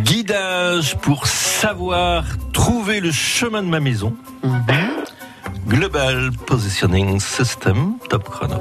[0.04, 4.15] Guidage pour savoir trouver le chemin de ma maison.
[5.72, 8.56] Global Positioning System, top chrono.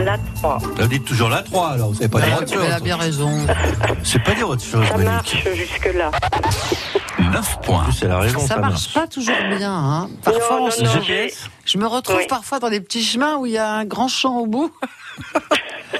[0.00, 0.58] La 3.
[0.76, 2.82] Vous dites toujours la 3 alors, vous savez pas dire autre Elle a chose.
[2.82, 3.46] bien raison.
[4.02, 6.10] C'est pas dire autre chose, Ça marche jusque-là.
[7.20, 7.84] 9 En points.
[7.84, 9.72] plus, elle a raison, Ça ça, marche pas toujours bien.
[9.72, 10.10] Hein.
[10.24, 11.28] Parfois, Non, on non, non,
[11.64, 12.26] je me retrouve Oui.
[12.28, 14.72] parfois dans des petits chemins où il y a un grand champ au bout.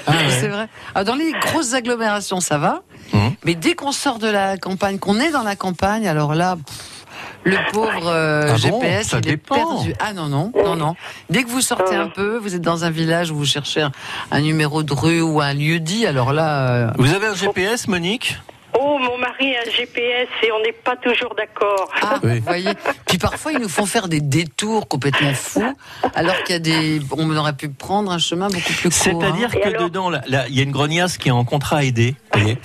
[0.05, 0.17] Ah ouais.
[0.39, 0.69] C'est vrai.
[0.93, 2.83] Alors, dans les grosses agglomérations, ça va.
[3.11, 3.33] Mhm.
[3.43, 6.98] Mais dès qu'on sort de la campagne, qu'on est dans la campagne, alors là, pff,
[7.43, 9.55] le pauvre euh, Ah GPS, il dépend.
[9.55, 9.93] est perdu.
[9.99, 10.95] Ah non, non, non, non.
[11.29, 13.91] Dès que vous sortez un peu, vous êtes dans un village où vous cherchez un,
[14.31, 17.87] un numéro de rue ou un lieu dit, alors là, euh, Vous avez un GPS,
[17.87, 18.37] Monique?
[18.79, 21.89] Oh, mon mari a un GPS et on n'est pas toujours d'accord.
[22.03, 22.37] Ah, Oui.
[22.37, 22.69] vous voyez.
[23.07, 25.75] Puis parfois, ils nous font faire des détours complètement fous,
[26.13, 28.93] alors qu'il y a des, on aurait pu prendre un chemin beaucoup plus court.
[28.93, 29.57] C'est-à-dire hein.
[29.57, 32.15] Et que alors dedans, il y a une grognasse qui est en contrat aidé.
[32.41, 32.57] Voyez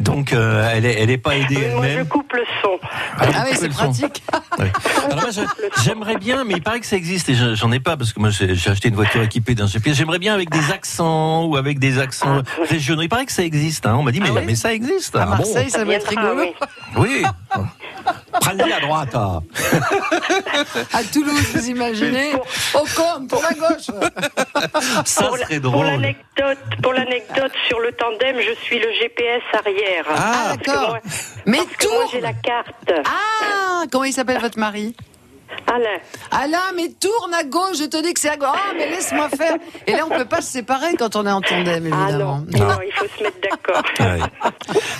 [0.00, 2.08] Donc, euh, elle est, elle est pas aidée Moi, je elle-même.
[2.08, 2.78] coupe le son.
[2.82, 4.22] Ah oui, Coupez c'est pratique.
[4.58, 5.30] Alors moi,
[5.84, 8.20] j'aimerais bien, mais il paraît que ça existe et je- j'en ai pas parce que
[8.20, 9.96] moi, j'ai acheté une voiture équipée d'un GPS.
[9.96, 13.02] J'aimerais bien avec des accents ou avec des accents régionaux.
[13.02, 13.86] Il paraît que ça existe.
[13.86, 13.96] Hein.
[13.98, 15.16] On m'a dit, mais, Ah oui mais ça existe.
[15.16, 16.44] À Ah bon Marseille, ça va être rigolo.
[16.96, 17.22] oui.
[18.50, 19.14] Allez à droite.
[19.14, 19.42] hein.
[20.92, 22.32] À Toulouse, vous imaginez
[22.74, 23.86] Au com, pour la gauche.
[25.04, 25.86] Ça Pour serait Pour drôle.
[25.86, 30.04] l'anecdote, pour l'anecdote sur le tandem, je suis le GPS arrière.
[30.08, 30.98] Ah, que d'accord.
[31.46, 32.08] Mais parce que moi tourne.
[32.12, 32.92] j'ai la carte.
[33.06, 34.94] Ah, comment il s'appelle votre mari?
[35.66, 35.98] Alain.
[36.30, 38.48] Alain, mais tourne à gauche, je te dis que c'est à gauche.
[38.52, 39.56] Ah, mais laisse-moi faire.
[39.86, 42.44] Et là, on peut pas se séparer quand on est en tandem, Ah évidemment.
[42.52, 43.82] non, non, il faut se mettre d'accord.
[44.00, 44.20] Ouais.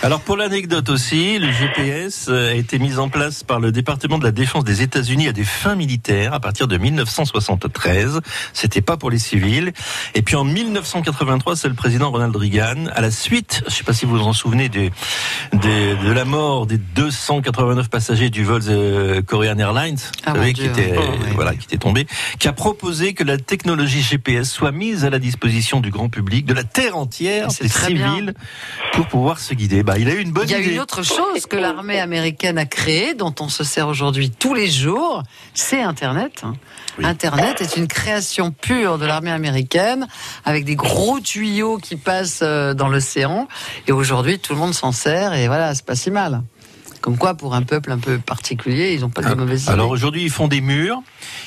[0.03, 4.25] Alors pour l'anecdote aussi, le GPS a été mis en place par le département de
[4.25, 8.21] la défense des États-Unis à des fins militaires à partir de 1973.
[8.53, 9.73] C'était pas pour les civils.
[10.15, 13.93] Et puis en 1983, c'est le président Ronald Reagan, à la suite, je sais pas
[13.93, 14.91] si vous vous en souvenez, des,
[15.53, 20.95] des- de la mort des 289 passagers du vol euh, Korean Airlines, Ah, qui était,
[20.99, 21.29] Oh, oui.
[21.35, 22.07] voilà, qui était tombé,
[22.39, 26.47] qui a proposé que la technologie GPS soit mise à la disposition du grand public,
[26.47, 28.15] de la terre entière, Ah, C'est des très bien.
[28.15, 28.35] civils,
[28.93, 29.83] pour pouvoir se guider.
[29.83, 30.73] Bah, il a eu une bonne Il y a idée.
[30.75, 34.69] une autre chose que l'armée américaine a créée, dont on se sert aujourd'hui tous les
[34.71, 35.23] jours,
[35.55, 36.43] c'est Internet.
[36.99, 37.05] Oui.
[37.07, 40.07] Internet est une création pure de l'armée américaine,
[40.45, 43.49] avec des gros tuyaux qui passent euh, dans l'océan.
[43.87, 46.43] Et aujourd'hui, tout le monde s'en sert, et voilà, c'est pas si mal.
[47.01, 49.73] Comme quoi, pour un peuple un peu particulier, ils n'ont pas de mauvaises idées.
[49.73, 51.01] Alors aujourd'hui, ils font des murs.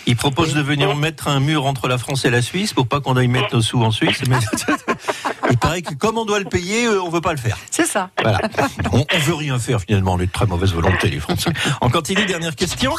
[0.07, 0.55] Ils proposent Oui.
[0.55, 3.27] de venir mettre un mur entre la France et la Suisse pour pas qu'on aille
[3.27, 4.21] mettre nos sous en Suisse.
[4.27, 4.37] Mais
[5.51, 7.57] il paraît que comme on doit le payer, euh, on veut pas le faire.
[7.69, 8.09] C'est ça.
[8.21, 8.39] Voilà.
[8.91, 10.13] On, on veut rien faire finalement.
[10.13, 11.51] On est de très mauvaise volonté, les Français.
[11.81, 12.25] On continue.
[12.25, 12.93] Dernière question.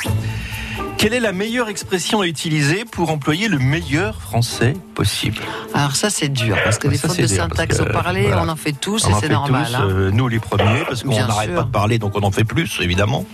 [0.99, 5.43] Quelle est la meilleure expression à utiliser pour employer le meilleur français possible?
[5.75, 8.43] Alors ça, c'est dur, parce que les ça, fautes de syntaxe au parler, voilà.
[8.43, 9.67] on en fait tous, On et c'est fait normal.
[9.67, 9.87] tous, hein.
[9.91, 12.79] euh, nous les premiers, parce qu'on n'arrête pas de parler, donc on en fait plus,
[12.81, 13.27] évidemment.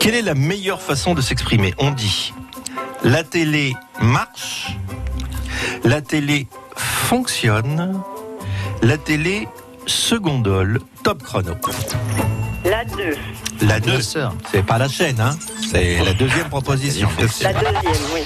[0.00, 1.74] Quelle est la meilleure façon de s'exprimer?
[1.78, 2.32] On dit
[3.04, 4.76] la télé marche,
[5.84, 8.00] la télé fonctionne,
[8.82, 9.48] la télé
[9.86, 11.54] secondole, top chrono.
[12.64, 13.16] La 2.
[13.62, 14.34] La Bien 2, sûr.
[14.50, 15.36] c'est pas la chaîne, hein
[15.70, 17.08] c'est la deuxième proposition.
[17.42, 17.82] La deuxième,
[18.14, 18.20] oui.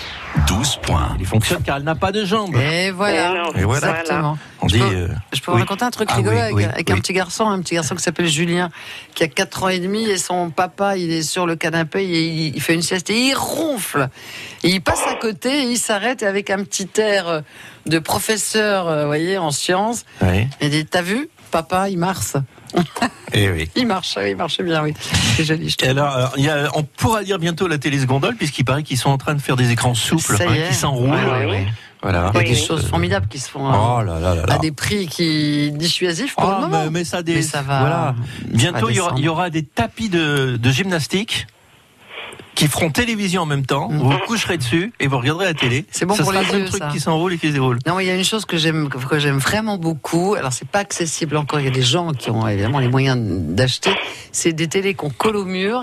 [0.49, 1.17] 12 points.
[1.19, 2.55] Elle fonctionne car elle n'a pas de jambes.
[2.57, 3.33] Et voilà.
[3.33, 3.53] Non.
[3.55, 3.89] Et voilà.
[4.01, 4.39] Exactement.
[4.61, 6.55] On Je dit, peux- euh, Je peux vous raconter un truc Ah rigolo oui, avec,
[6.57, 6.95] oui, avec oui.
[6.95, 8.71] un petit garçon, un petit garçon qui s'appelle Julien,
[9.15, 12.23] qui a 4 ans et demi, et son papa, il est sur le canapé, et
[12.29, 14.09] il, il fait une sieste, et il ronfle.
[14.63, 17.41] Et il passe à côté, et il s'arrête, avec un petit air euh,
[17.87, 20.49] de professeur, euh, vous voyez, en sciences, Oui.
[20.61, 22.35] il dit, t'as vu, papa, il marche.
[23.33, 23.69] Eh oui.
[23.77, 24.95] Il marche, oui, il marche bien, oui.
[25.37, 25.91] C'est joli, je Et trouve.
[25.91, 28.99] alors, alors, il y a- on pourra dire bientôt la télé seconde puisqu'il paraît qu'ils
[28.99, 31.11] sont en train de faire des écrans souples, hein, qui s'enroulent.
[31.11, 31.67] Ouais, ouais, ouais.
[32.03, 32.31] Voilà.
[32.35, 32.65] Il y a des oui.
[32.67, 34.55] choses formidables qui se font Oh euh, là là là là.
[34.55, 36.85] à des prix qui dissuasifs pour Ah, le moment.
[36.85, 38.15] mais, mais ça, des, Mais ça va-
[38.49, 41.47] Bientôt, il y, aura, il y aura des tapis de, de gymnastique
[42.57, 43.89] qui feront télévision en même temps.
[43.89, 45.85] Vous vous coucherez dessus et vous regarderez la télé.
[45.93, 46.89] C'est bon ça pour sera les yeux, truc ça.
[46.91, 47.79] qui s'enroule et qui se déroule.
[47.87, 50.35] Non, il y a une chose que j'aime que j'aime vraiment beaucoup.
[50.35, 51.61] Alors c'est pas accessible encore.
[51.61, 53.91] Il y a des gens qui ont évidemment les moyens d'acheter.
[54.33, 55.83] C'est des télés qu'on colle au mur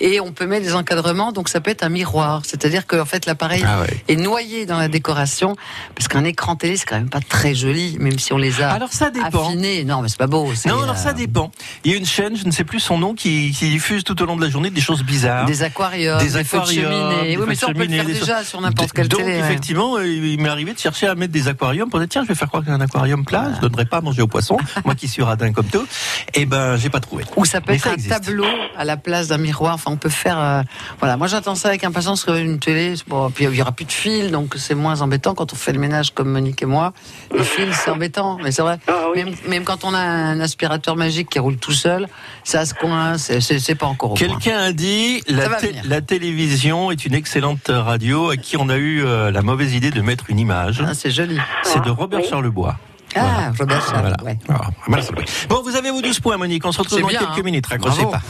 [0.00, 1.32] et on peut mettre des encadrements.
[1.32, 2.42] Donc ça peut être un miroir.
[2.44, 4.02] C'est-à-dire qu'en fait l'appareil Ah ouais.
[4.08, 5.54] est noyé dans la décoration
[5.94, 8.70] parce qu'un écran télé c'est quand même pas très joli, même si on les a
[8.72, 9.48] Alors ça dépend.
[9.48, 9.84] affinés.
[9.84, 10.50] Non, mais c'est pas beau.
[10.66, 11.50] Non, alors ça euh, dépend.
[11.84, 14.20] Il y a une chaîne, je ne sais plus son nom, qui, qui diffuse tout
[14.22, 15.44] au long de la journée des choses bizarres.
[15.46, 17.28] Des aquariums, Des des, feux de aquariums, cheminée.
[17.30, 19.38] des Oui, mais ça on peut le faire déjà sur n'importe quelle Donc, télé.
[19.38, 22.34] effectivement, il m'est arrivé de chercher à mettre des aquariums pour dire tiens, je vais
[22.34, 24.56] faire croire qu'il y a un aquarium plat, je donnerai pas à manger aux poissons,
[24.84, 25.86] moi qui suis radin comme tout.
[26.34, 27.24] Et ben, j'ai pas trouvé.
[27.36, 28.10] Ou ça peut Mais être ça un existe.
[28.24, 29.74] tableau à la place d'un miroir.
[29.74, 30.38] Enfin, on peut faire.
[30.38, 30.62] euh,
[31.00, 32.94] voilà, moi j'attends ça avec impatience que une télé.
[33.08, 35.72] Bon, puis il y aura plus de fils, donc c'est moins embêtant quand on fait
[35.72, 36.92] le ménage comme Monique et moi.
[37.36, 38.78] Les fils, c'est embêtant, mais c'est vrai.
[38.88, 39.24] Ah oui.
[39.24, 42.06] Même, même quand on a un aspirateur magique qui roule tout seul,
[42.44, 43.30] ça se coince.
[43.40, 44.26] c'est- pas encore au point.
[44.28, 45.95] Quelqu'un a dit la.
[45.96, 49.90] La télévision est une excellente radio à qui on a eu euh, la mauvaise idée
[49.90, 50.84] de mettre une image.
[50.86, 51.38] Ah, c'est joli.
[51.62, 52.26] C'est de Robert oui.
[52.28, 52.76] Charlebois.
[53.14, 54.16] Ah, Robert Charles, Voilà.
[54.22, 54.38] ouais.
[54.46, 55.22] Alors, voilà, ça va.
[55.48, 56.66] Bon, vous avez vos 12 points, Monique.
[56.66, 57.42] On se retrouve dans bien, quelques hein.
[57.44, 57.66] minutes.
[57.66, 58.10] Raccrochez Bravo.
[58.10, 58.20] pas.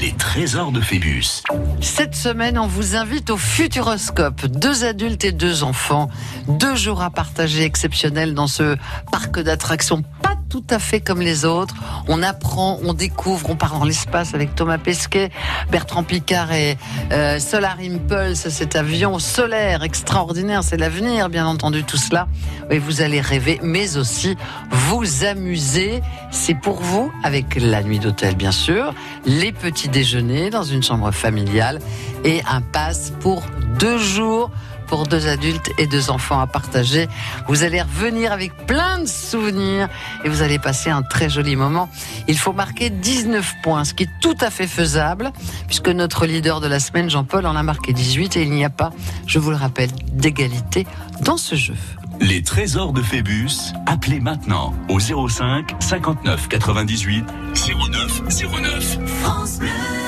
[0.00, 1.42] Les trésors de Phébus.
[1.82, 4.46] Cette semaine, on vous invite au Futuroscope.
[4.46, 6.08] Deux adultes et deux enfants.
[6.48, 8.78] Deux jours à partager exceptionnels dans ce
[9.12, 10.04] parc d'attractions
[10.50, 11.74] tout à fait comme les autres.
[12.08, 15.30] On apprend, on découvre, on part dans l'espace avec Thomas Pesquet,
[15.70, 16.76] Bertrand Picard et
[17.12, 20.64] euh, Solar Impulse, cet avion solaire extraordinaire.
[20.64, 22.26] C'est l'avenir, bien entendu, tout cela.
[22.68, 24.36] Et vous allez rêver, mais aussi
[24.70, 26.02] vous amuser.
[26.32, 28.92] C'est pour vous, avec la nuit d'hôtel, bien sûr,
[29.24, 31.78] les petits déjeuners dans une chambre familiale
[32.24, 33.42] et un pass pour
[33.78, 34.50] deux jours
[34.90, 37.08] pour deux adultes et deux enfants à partager.
[37.46, 39.88] Vous allez revenir avec plein de souvenirs
[40.24, 41.88] et vous allez passer un très joli moment.
[42.26, 45.30] Il faut marquer 19 points, ce qui est tout à fait faisable,
[45.68, 48.70] puisque notre leader de la semaine, Jean-Paul, en a marqué 18 et il n'y a
[48.70, 48.90] pas,
[49.26, 50.88] je vous le rappelle, d'égalité
[51.20, 51.76] dans ce jeu.
[52.20, 57.24] Les trésors de Phébus, appelez maintenant au 05 59 98
[57.54, 59.99] 09 09.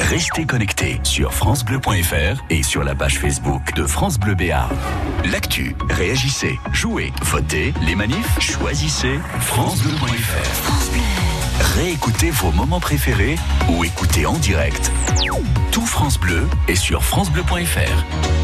[0.00, 4.74] Restez connectés sur francebleu.fr et sur la page Facebook de France Bleu Béarn.
[5.30, 10.64] L'actu, réagissez, jouez, votez, les manifs, choisissez francebleu.fr.
[11.76, 13.36] Réécoutez vos moments préférés
[13.70, 14.90] ou écoutez en direct.
[15.70, 18.43] Tout France Bleu est sur francebleu.fr.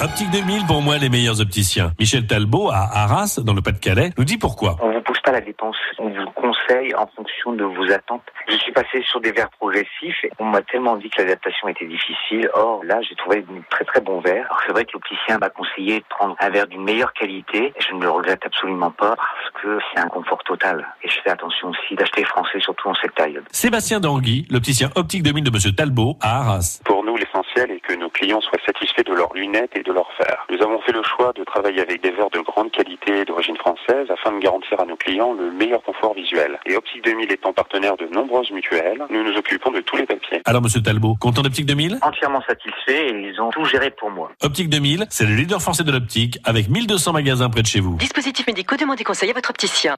[0.00, 1.90] Optique 2000, pour moi, les meilleurs opticiens.
[1.98, 4.76] Michel Talbot, à Arras, dans le Pas-de-Calais, nous dit pourquoi.
[4.80, 5.74] On vous pousse pas la dépense.
[5.98, 8.22] On vous conseille en fonction de vos attentes.
[8.48, 11.86] Je suis passé sur des verres progressifs et on m'a tellement dit que l'adaptation était
[11.86, 12.48] difficile.
[12.54, 14.46] Or, là, j'ai trouvé de très très bons verres.
[14.46, 17.72] Alors, c'est vrai que l'opticien m'a conseillé de prendre un verre d'une meilleure qualité.
[17.76, 20.86] Et je ne le regrette absolument pas parce que c'est un confort total.
[21.02, 23.42] Et je fais attention aussi d'acheter français, surtout en cette période.
[23.50, 26.80] Sébastien Danguy, l'opticien Optique 2000 de Monsieur Talbot, à Arras.
[26.84, 30.10] Pour nous, l'essentiel est que nos clients soient satisfaits de leurs lunettes et de leurs
[30.18, 30.46] verres.
[30.50, 34.06] Nous avons fait le choix de travailler avec des verres de grande qualité d'origine française
[34.10, 36.58] afin de garantir à nos clients le meilleur confort visuel.
[36.66, 40.40] Et Optique 2000 étant partenaire de nombreuses mutuelles, nous nous occupons de tous les papiers.
[40.44, 44.30] Alors, Monsieur Talbot, content d'Optique 2000 Entièrement satisfait et ils ont tout géré pour moi.
[44.42, 47.96] Optique 2000, c'est le leader français de l'optique, avec 1200 magasins près de chez vous.
[47.96, 49.96] Dispositifs médicaux, demandez conseil à votre opticien.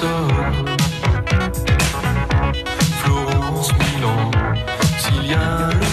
[0.00, 0.76] 200 personnes.
[3.02, 4.30] Florence, Milan,
[4.98, 5.89] s'il y a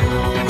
[0.00, 0.41] dans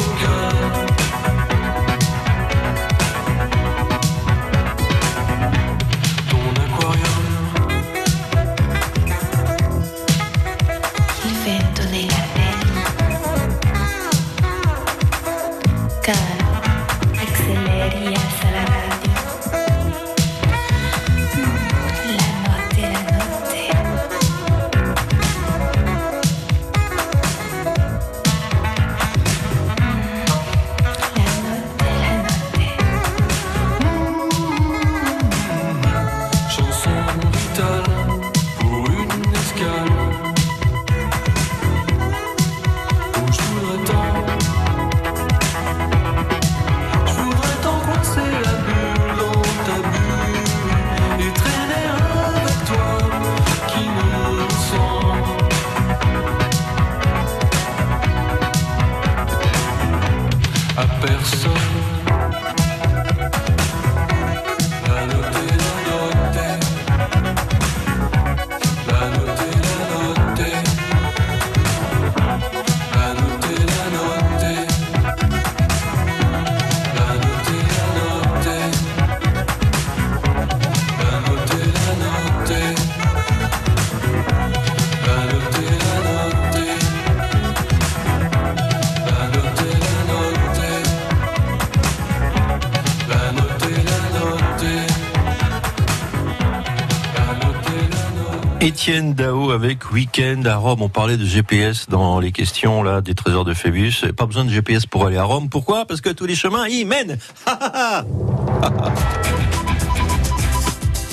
[98.83, 100.83] Étienne Dao avec Weekend à Rome.
[100.83, 103.93] On parlait de GPS dans les questions là des trésors de Phébus.
[104.17, 105.49] Pas besoin de GPS pour aller à Rome.
[105.49, 105.85] Pourquoi?
[105.85, 107.17] Parce que tous les chemins y mènent.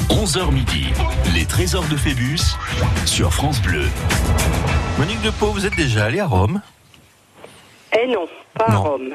[0.10, 0.88] 11h midi,
[1.36, 2.40] les trésors de Phébus
[3.06, 3.86] sur France Bleu.
[4.98, 6.64] Monique de Pau, vous êtes déjà allée à Rome?
[7.94, 8.78] Eh non, pas à.
[8.78, 9.10] Rome.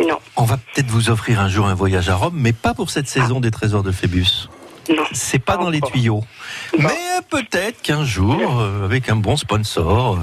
[0.00, 0.16] Non.
[0.36, 3.08] On va peut-être vous offrir un jour un voyage à Rome, mais pas pour cette
[3.08, 4.48] saison des trésors de Phébus.
[5.12, 6.24] C'est pas dans les tuyaux.
[6.78, 10.18] Mais peut-être qu'un jour, euh, avec un bon sponsor, euh,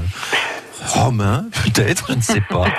[0.85, 2.65] romain, peut-être, je ne sais pas.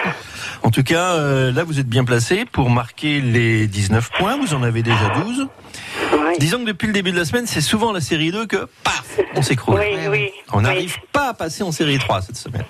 [0.64, 4.36] En tout cas, euh, là, vous êtes bien placé pour marquer les 19 points.
[4.36, 5.48] Vous en avez déjà 12.
[6.38, 9.18] Disons que depuis le début de la semaine, c'est souvent la série 2 que, paf,
[9.34, 9.80] on s'écroule.
[9.80, 10.30] Oui, oui.
[10.52, 12.64] On n'arrive pas à passer en série 3 cette semaine.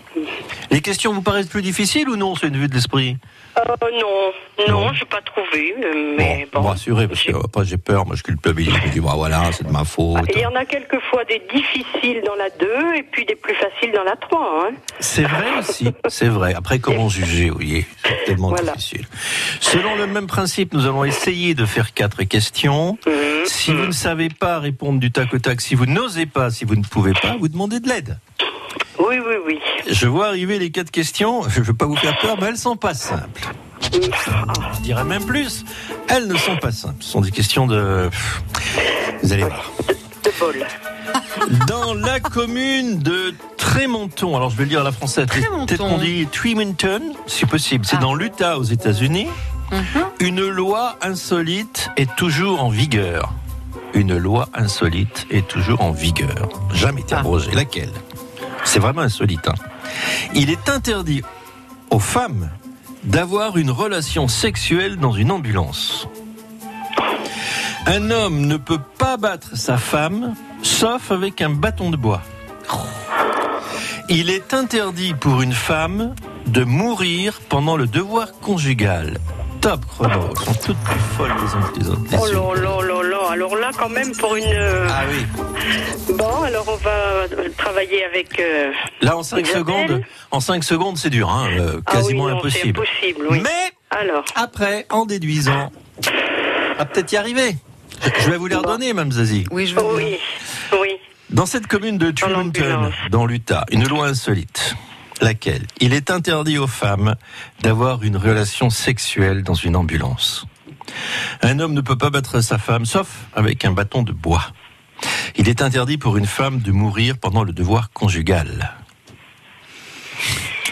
[0.71, 3.19] Les questions vous paraissent plus difficiles ou non C'est une vue de l'esprit?
[3.59, 3.63] Euh,
[4.01, 5.75] non, non, j'ai pas trouvé,
[6.17, 6.69] mais Bon, bon.
[6.69, 9.71] parce que après j'ai peur, moi je culpabilise, je me dis, bah, voilà, c'est de
[9.73, 10.21] ma faute.
[10.35, 13.93] Il y en a quelquefois des difficiles dans la 2 et puis des plus faciles
[13.93, 14.65] dans la 3.
[14.71, 14.75] Hein.
[15.01, 16.55] C'est vrai aussi, c'est vrai.
[16.55, 18.73] Après, comment juger, vous voyez C'est tellement Voilà.
[18.73, 19.07] difficile.
[19.61, 22.97] Selon le même principe, nous allons essayer de faire quatre questions.
[23.07, 23.13] Mhm.
[23.45, 26.65] Si vous ne savez pas répondre du tac au tac, si vous n'osez pas, si
[26.65, 28.19] vous ne pouvez pas, vous demandez de l'aide.
[28.99, 29.59] Oui, oui, oui.
[29.89, 32.57] Je vois arriver les quatre questions, je ne veux pas vous faire peur, mais elles
[32.57, 33.43] sont pas simples.
[33.93, 35.65] Je dirais même plus,
[36.09, 36.97] elles ne sont pas simples.
[37.01, 38.09] Ce sont des questions de...
[39.23, 39.71] Vous allez voir.
[40.25, 40.67] De bol.
[41.67, 45.99] Dans la commune de Tremonton, alors je vais le dire à la française, peut-être qu'on
[45.99, 49.29] dit Tremonton, si possible, c'est dans l'Utah aux États-Unis.
[50.21, 53.33] Une loi insolite est toujours en vigueur.
[53.95, 56.49] Une loi insolite est toujours en vigueur.
[56.73, 57.51] Jamais été abrogée.
[57.53, 57.93] Laquelle?
[58.65, 59.49] C'est vraiment insolite.
[59.49, 59.55] hein.
[60.35, 61.23] Il est interdit
[61.91, 62.51] aux femmes
[63.05, 66.07] d'avoir une relation sexuelle dans une ambulance.
[67.87, 72.23] Un homme ne peut pas battre sa femme sauf avec un bâton de bois.
[74.09, 76.15] Il est interdit pour une femme
[76.47, 79.19] de mourir pendant le devoir conjugal.
[79.61, 82.03] Top chrono, elles sont toutes plus folles les unes que les autres.
[82.21, 82.27] Oh
[83.33, 84.45] Alors là, quand même, pour une.
[84.45, 86.15] euh, Ah oui.
[86.17, 87.27] Bon, alors on va euh,
[87.57, 88.39] travailler avec.
[88.39, 89.59] euh, Là en 5 Isabelle.
[89.59, 92.81] secondes, en 5 secondes c'est dur, hein, euh, Ah quasiment oui, non, c'est impossible.
[92.81, 93.41] impossible, oui.
[93.43, 94.25] Mais alors.
[94.35, 95.73] après, en déduisant,
[96.75, 97.57] on va peut-être y arriver.
[98.21, 99.45] Je- vais vous les redonner, Mme Zazie.
[99.51, 100.19] Oui, je veux Oui,
[100.81, 100.89] oui.
[101.31, 102.13] Dans cette commune de
[103.11, 104.75] dans l'Utah, une loi insolite.
[105.23, 105.63] Laquelle?
[105.81, 107.15] Il est interdit aux femmes
[107.63, 110.45] d'avoir une relation sexuelle dans une ambulance.
[111.43, 114.53] Un homme ne peut pas battre sa femme, sauf avec un bâton de bois.
[115.37, 118.75] Il est interdit pour une femme de mourir pendant le devoir conjugal.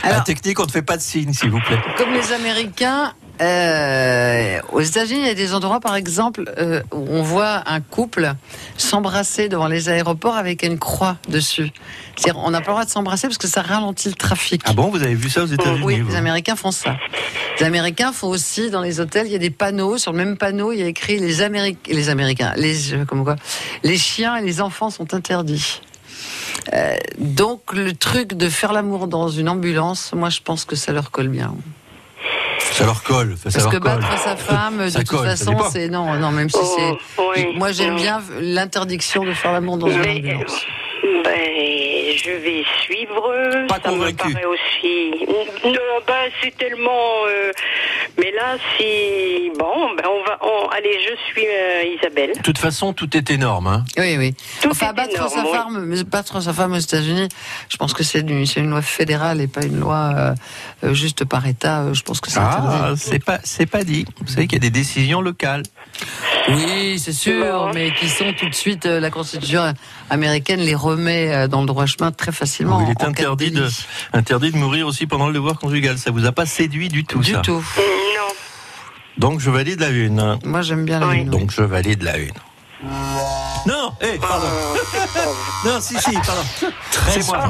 [0.05, 1.79] La technique, on ne fait pas de signe, s'il vous plaît.
[1.97, 7.07] Comme les Américains, euh, aux États-Unis, il y a des endroits, par exemple, euh, où
[7.09, 8.35] on voit un couple
[8.77, 11.71] s'embrasser devant les aéroports avec une croix dessus.
[12.17, 14.63] C'est-à-dire, on n'a pas le droit de s'embrasser parce que ça ralentit le trafic.
[14.67, 16.97] Ah bon, vous avez vu ça aux États-Unis Oui, vous les Américains font ça.
[17.59, 19.97] Les Américains font aussi dans les hôtels, il y a des panneaux.
[19.97, 23.25] Sur le même panneau, il y a écrit les Américains, les Américains, les euh, comment
[23.25, 23.37] quoi,
[23.83, 25.81] les chiens et les enfants sont interdits.
[26.73, 30.93] Euh, donc le truc de faire l'amour dans une ambulance, moi je pense que ça
[30.93, 31.55] leur colle bien.
[32.73, 33.37] Ça leur colle.
[33.37, 34.01] ça Parce leur que colle.
[34.01, 36.77] battre sa femme, de Ça toute colle, façon, c'est non, non, même si Oh,
[37.37, 37.47] c'est.
[37.55, 40.67] Moi, j'aime bien l'interdiction de faire l'amour dans une ambulance.
[41.25, 41.33] Ben,
[42.17, 43.67] je vais suivre.
[43.67, 44.29] Pas ça convaincu.
[44.29, 45.27] me paraît aussi.
[45.65, 45.73] Non,
[46.07, 47.25] ben, c'est tellement.
[47.29, 47.53] euh,
[48.21, 49.51] Mais là, si.
[49.59, 50.39] Bon, ben, on va.
[50.43, 52.33] on- Allez, je suis euh, Isabelle.
[52.37, 53.67] De toute façon, tout est énorme.
[53.67, 53.85] Hein.
[53.99, 54.35] Oui, oui.
[54.63, 57.29] Tout enfin, est battre énorme, sa femme, battre sa femme aux États-Unis,
[57.69, 60.35] je pense que c'est une, c'est une loi fédérale et pas une loi euh,
[60.85, 61.93] euh, juste par État.
[61.93, 64.05] Je pense que c'est Ah, c'est pas, c'est pas dit.
[64.21, 65.63] Vous savez qu'il y a des décisions locales.
[66.55, 69.75] Oui, c'est sûr, mais qui sont tout de suite euh, la Constitution
[70.09, 72.81] américaine les remet euh, dans le droit chemin très facilement.
[72.81, 73.87] il est de interdit de, délit.
[74.13, 75.99] interdit de mourir aussi pendant le devoir conjugal.
[75.99, 77.65] Ça vous a pas séduit du tout, Du ça tout.
[77.77, 78.35] Non.
[79.19, 80.39] Donc je valide la une.
[80.45, 81.31] Moi, j'aime bien la une.
[81.31, 82.33] Donc je valide la une.
[83.67, 84.47] Non, eh, pardon.
[85.67, 86.43] non, si, si, pardon.
[87.11, 87.49] C'est moi.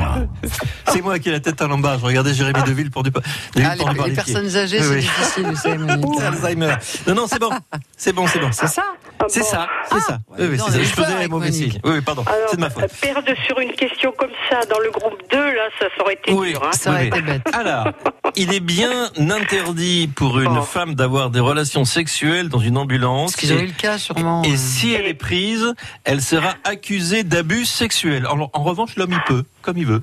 [0.89, 2.01] C'est moi qui ai la tête à l'embâche.
[2.03, 3.21] Regardez Jérémy Deville pour du pa-
[3.55, 4.35] Deville Ah, les, pour du les les pieds.
[4.35, 5.01] personnes âgées, Oui, c'est oui.
[5.01, 6.75] difficile, vous savez, Alzheimer.
[7.07, 7.51] Non, non, c'est bon.
[7.97, 8.51] C'est bon, c'est bon.
[8.53, 8.83] C'est ça
[9.29, 10.19] C'est ça, c'est ça.
[10.31, 10.83] Oui, oui, non, c'est ça.
[10.83, 11.81] Je faisais les mauvais signes.
[11.85, 12.25] Oui, oui, pardon.
[12.49, 12.91] C'est de ma faute.
[13.01, 16.33] perdre sur une question comme ça dans le groupe 2, là, ça, ça aurait été
[16.33, 16.63] Oui, dur.
[16.65, 16.73] Hein.
[16.73, 17.43] Ça aurait été bête.
[17.53, 17.89] Alors,
[18.37, 23.33] il est bien interdit pour une femme d'avoir des relations sexuelles dans une ambulance.
[23.33, 24.43] Parce qu'ils ont Et- eu le cas, sûrement.
[24.45, 24.57] Et euh.
[24.57, 28.27] si elle est prise, elle sera accusée d'abus sexuels.
[28.27, 30.01] En, en revanche, l'homme, il peut, comme il veut.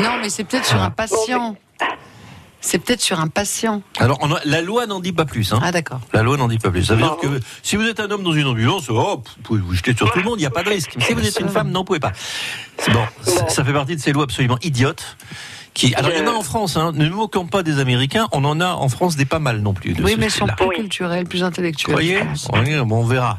[0.00, 1.56] Non, mais c'est peut-être sur un patient.
[2.66, 3.82] C'est peut-être sur un patient.
[4.00, 5.52] Alors, on a- la loi n'en dit pas plus.
[5.52, 5.60] Hein.
[5.62, 6.00] Ah d'accord.
[6.14, 6.82] La loi n'en dit pas plus.
[6.84, 7.26] Ça veut dire que
[7.62, 10.18] si vous êtes un homme dans une ambulance, oh, vous pouvez vous jeter sur tout
[10.18, 10.94] le monde, il n'y a pas de risque.
[10.96, 12.12] Mais si vous êtes une femme, non, vous pouvez pas.
[12.78, 13.04] C'est bon.
[13.20, 15.18] Ça, ça fait partie de ces lois absolument idiotes.
[15.74, 16.92] Qui, alors, il y en a en France, hein.
[16.94, 19.74] ne nous moquons pas des Américains, on en a en France des pas mal non
[19.74, 19.92] plus.
[19.92, 21.96] De Oui, ce mais ils sont plus culturels, plus intellectuels.
[21.96, 22.16] Oui,
[22.84, 23.38] bon, on verra.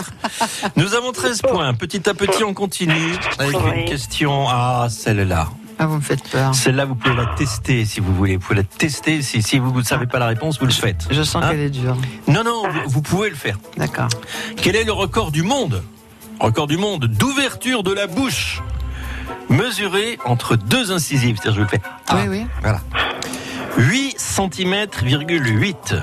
[0.76, 1.72] Nous avons 13 points.
[1.74, 4.46] Petit à petit, on continue avec une question.
[4.48, 5.48] Ah, celle-là.
[5.78, 6.54] Ah, vous me faites peur.
[6.54, 8.36] Celle-là, vous pouvez la tester si vous voulez.
[8.36, 9.22] Vous pouvez la tester.
[9.22, 11.06] Si, si vous ne savez pas la réponse, vous le faites.
[11.10, 11.96] Je sens Hein qu'elle est dure.
[12.28, 13.58] Non, non, vous, vous pouvez le faire.
[13.76, 14.08] D'accord.
[14.56, 15.82] Quel est le record du monde
[16.40, 18.60] Record du monde d'ouverture de la bouche
[19.48, 21.36] mesuré entre deux incisives?
[21.42, 21.80] C'est-à-dire, je le fais.
[22.08, 22.46] Ah, Oui, oui.
[22.62, 22.80] Voilà.
[23.76, 25.94] 8 cm, 8.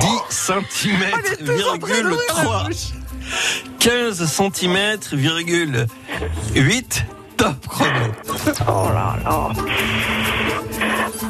[0.00, 1.10] 10 cm,
[2.28, 2.68] 3.
[3.78, 4.98] 15 cm,
[6.54, 7.04] 8.
[7.36, 7.90] Top chrono.
[8.68, 9.48] Oh là là.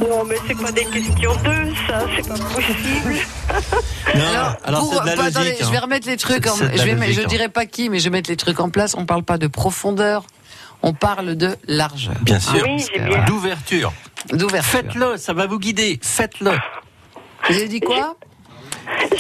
[0.00, 3.14] Non, mais c'est pas des questions d'eux, ça, c'est pas possible.
[4.14, 4.22] Non,
[4.64, 5.36] alors, Pour- c'est de la logique.
[5.36, 5.80] attendez, je vais hein.
[5.80, 6.46] remettre les trucs.
[6.46, 7.26] En, je, vais, logique, je hein.
[7.28, 8.94] dirais pas qui, mais je vais mettre les trucs en place.
[8.96, 10.24] On parle pas de profondeur,
[10.82, 12.14] on parle de largeur.
[12.22, 12.54] Bien sûr.
[12.54, 13.24] Hein, parce que, voilà.
[13.24, 13.92] D'ouverture.
[14.32, 14.70] D'ouverture.
[14.70, 15.98] Faites-le, ça va vous guider.
[16.02, 16.50] Faites-le.
[17.48, 18.16] Vous avez dit quoi?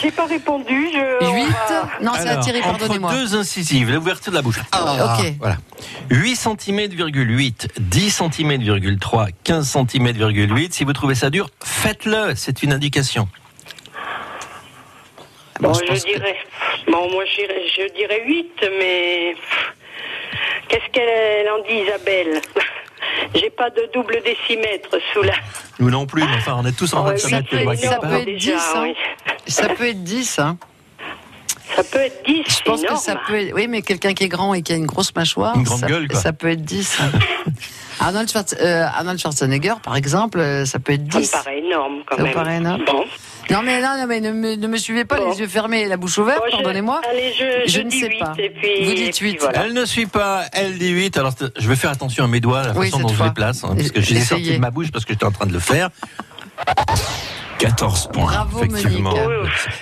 [0.00, 1.24] J'ai pas répondu, je.
[1.34, 1.46] 8
[2.02, 3.12] Non, c'est Alors, Thierry, entre pardonnez-moi.
[3.12, 4.58] deux incisives, l'ouverture de la bouche.
[4.72, 5.34] Ah, ok.
[5.38, 5.56] Voilà.
[6.10, 10.12] 8 cm, 8, 10 cm, 3, 15 cm,
[10.54, 10.74] 8.
[10.74, 12.34] Si vous trouvez ça dur, faites-le.
[12.36, 13.28] C'est une indication.
[15.60, 16.36] Bon, je je, pense que- dirais.
[16.88, 19.34] Bon, moi, je dirais, je dirais 8, mais.
[20.68, 22.40] Qu'est-ce qu'elle en dit, Isabelle?
[23.34, 25.32] J'ai pas de double décimètre sous la.
[25.78, 27.56] Nous non plus, mais enfin, on est tous en train de se ça mettre peut
[27.56, 28.10] les doigts être quelque Ça part.
[28.10, 28.62] peut être déjà, 10.
[28.74, 28.80] hein.
[28.82, 28.94] oui.
[29.46, 30.38] Ça peut être 10.
[30.38, 30.58] Hein.
[31.76, 32.42] Ça peut être 10.
[32.46, 33.52] Je pense que ça peut être...
[33.54, 35.86] Oui, mais quelqu'un qui est grand et qui a une grosse mâchoire, Une grande ça,
[35.86, 36.20] gueule, quoi.
[36.20, 37.00] ça peut être 10.
[37.00, 37.10] hein.
[38.00, 41.30] Arnold, Schwarz- euh, Arnold Schwarzenegger, par exemple, euh, ça peut être Ça me 10.
[41.30, 42.34] paraît énorme, quand Ça vous même.
[42.34, 43.04] paraît énorme Bon.
[43.50, 45.30] Non, mais, non, non, mais ne, me, ne me suivez pas Bon.
[45.30, 47.00] les yeux fermés et la bouche ouverte, Bon, pardonnez-moi.
[47.10, 48.34] Allez, je, Je je ne sais 8, pas.
[48.38, 48.84] et puis.
[48.84, 49.40] Vous et dites puis 8.
[49.40, 49.64] voilà.
[49.64, 51.16] Elle ne suit pas, elle dit 8.
[51.18, 53.62] Alors, je vais faire attention à mes doigts, la Oui, façon dont je les place,
[53.64, 55.58] hein, parce que j'ai sorti de ma bouche parce que j'étais en train de le
[55.60, 55.90] faire.
[57.58, 58.24] 14 points.
[58.24, 59.14] Bravo, Effectivement.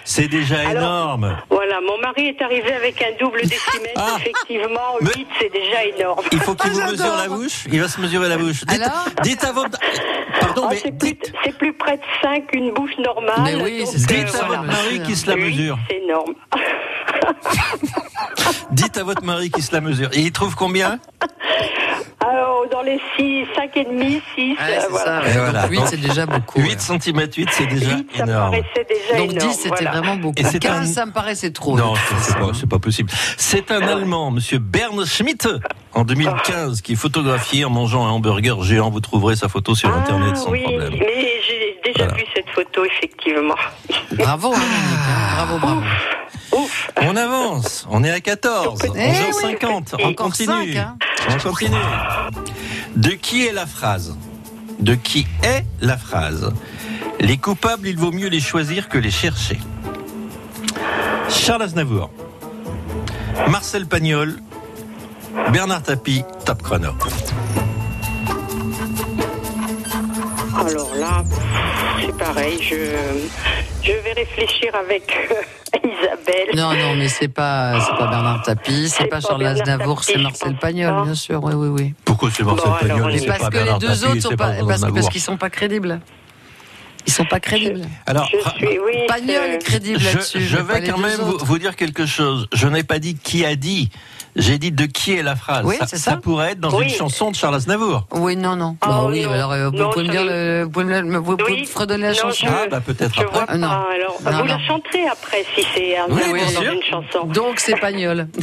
[0.05, 1.37] C'est déjà Alors, énorme.
[1.51, 3.93] Voilà, mon mari est arrivé avec un double décimètre.
[3.97, 4.16] Ah.
[4.20, 6.23] Effectivement, Mais- 8, c'est déjà énorme.
[6.33, 6.93] Il faut qu'il Ah, vous j'adore.
[6.93, 7.64] mesure la bouche.
[7.73, 8.64] Il va se mesurer la bouche.
[8.64, 9.79] Dites, Alors dites à votre.
[10.41, 13.41] Pardon, Ah, mais c'est, plus, dites, c'est plus près de 5 qu'une bouche normale.
[13.45, 15.79] Mais oui, c'est ce que dites à votre mari qui se la mesure.
[15.89, 16.35] C'est énorme.
[18.70, 20.09] Dites à votre mari qui se la mesure.
[20.12, 20.99] Et il trouve combien
[22.25, 25.05] Alors, dans les 6, 5 et demi, 6, Ouais, c'est voilà.
[25.05, 25.23] ça.
[25.27, 25.33] ouais.
[25.33, 25.62] Voilà.
[25.62, 26.61] Donc 8, Donc, c'est déjà beaucoup.
[26.61, 28.51] 8 cm 8, c'est déjà 8, ça énorme.
[28.53, 29.49] paraissait déjà Donc énorme.
[29.51, 29.91] 10, c'était voilà.
[29.91, 30.35] vraiment beaucoup.
[30.41, 31.77] Et c'est 15, un- ça me paraissait trop.
[31.77, 33.11] Non, c'est pas, pas possible.
[33.37, 35.49] C'est un Allemand, monsieur Bernd Schmidt,
[35.95, 38.91] en 2015, qui est photographié en mangeant un hamburger géant.
[38.91, 40.93] Vous trouverez sa photo sur Internet Ah, sans oui, problème.
[41.01, 42.14] mais j'ai déjà Voilà.
[42.14, 43.57] vu cette photo, effectivement.
[44.12, 45.35] Bravo, hein, Monique, hein.
[45.35, 45.81] Bravo, bravo.
[45.81, 45.87] Ouf.
[47.01, 50.05] On avance, on est à 14, Eh 11h50, oui.
[50.05, 50.78] on continue.
[50.78, 50.97] hein.
[51.28, 51.76] On continue.
[52.97, 54.16] De qui est la phrase?
[54.80, 56.53] De qui est la phrase?
[57.20, 59.59] Les coupables, il vaut mieux les choisir que les chercher.
[61.28, 62.11] Charles Aznavour,
[63.49, 64.36] Marcel Pagnol,
[65.53, 66.93] Bernard Tapie, top chrono.
[70.67, 71.25] Alors là,
[72.01, 72.77] c'est pareil, je,
[73.83, 76.55] je vais réfléchir avec euh, Isabelle.
[76.55, 80.19] Non, non, mais c'est pas, c'est pas Bernard Tapie, c'est pas pas Charles Aznavour, c'est
[80.19, 81.03] Marcel Pagnol, pas.
[81.05, 81.95] bien sûr, oui, oui, oui.
[82.05, 84.37] Pourquoi c'est Marcel Bon, alors, Pagnol c'est parce pas que les deux Tapie, autres sont
[84.37, 86.01] pas, parce, parce qu'ils sont pas crédibles.
[87.07, 87.82] Ils sont pas crédibles.
[88.07, 89.07] Alors, Je suis, oui.
[89.09, 90.40] Pagnol est crédible je, là-dessus.
[90.40, 92.46] je pas vais quand même vous, dire quelque chose.
[92.53, 93.90] Je n'ai pas dit qui a dit.
[94.36, 95.62] J'ai dit de qui est la phrase.
[95.66, 96.16] Oui, ça, ça.
[96.16, 96.84] pourrait être dans Oui.
[96.84, 98.07] une chanson de Charles Aznavour.
[98.12, 98.76] Oui, non, non.
[98.80, 99.32] Ah, Bah oui, non.
[99.32, 101.61] alors euh, vous Non, pouvez me dire, le, vous pouvez me, vous pouvez Oui.
[101.62, 102.46] me fredonner la Non, chanson.
[102.46, 103.32] je- Ah, bah peut-être Je après.
[103.34, 103.68] vois Ah, non.
[103.68, 103.86] pas.
[103.94, 104.44] Alors, Non, vous non.
[104.44, 106.72] la chanterez après si c'est un Oui, dans sûr.
[106.72, 107.26] une chanson.
[107.26, 108.28] Donc c'est Pagnol.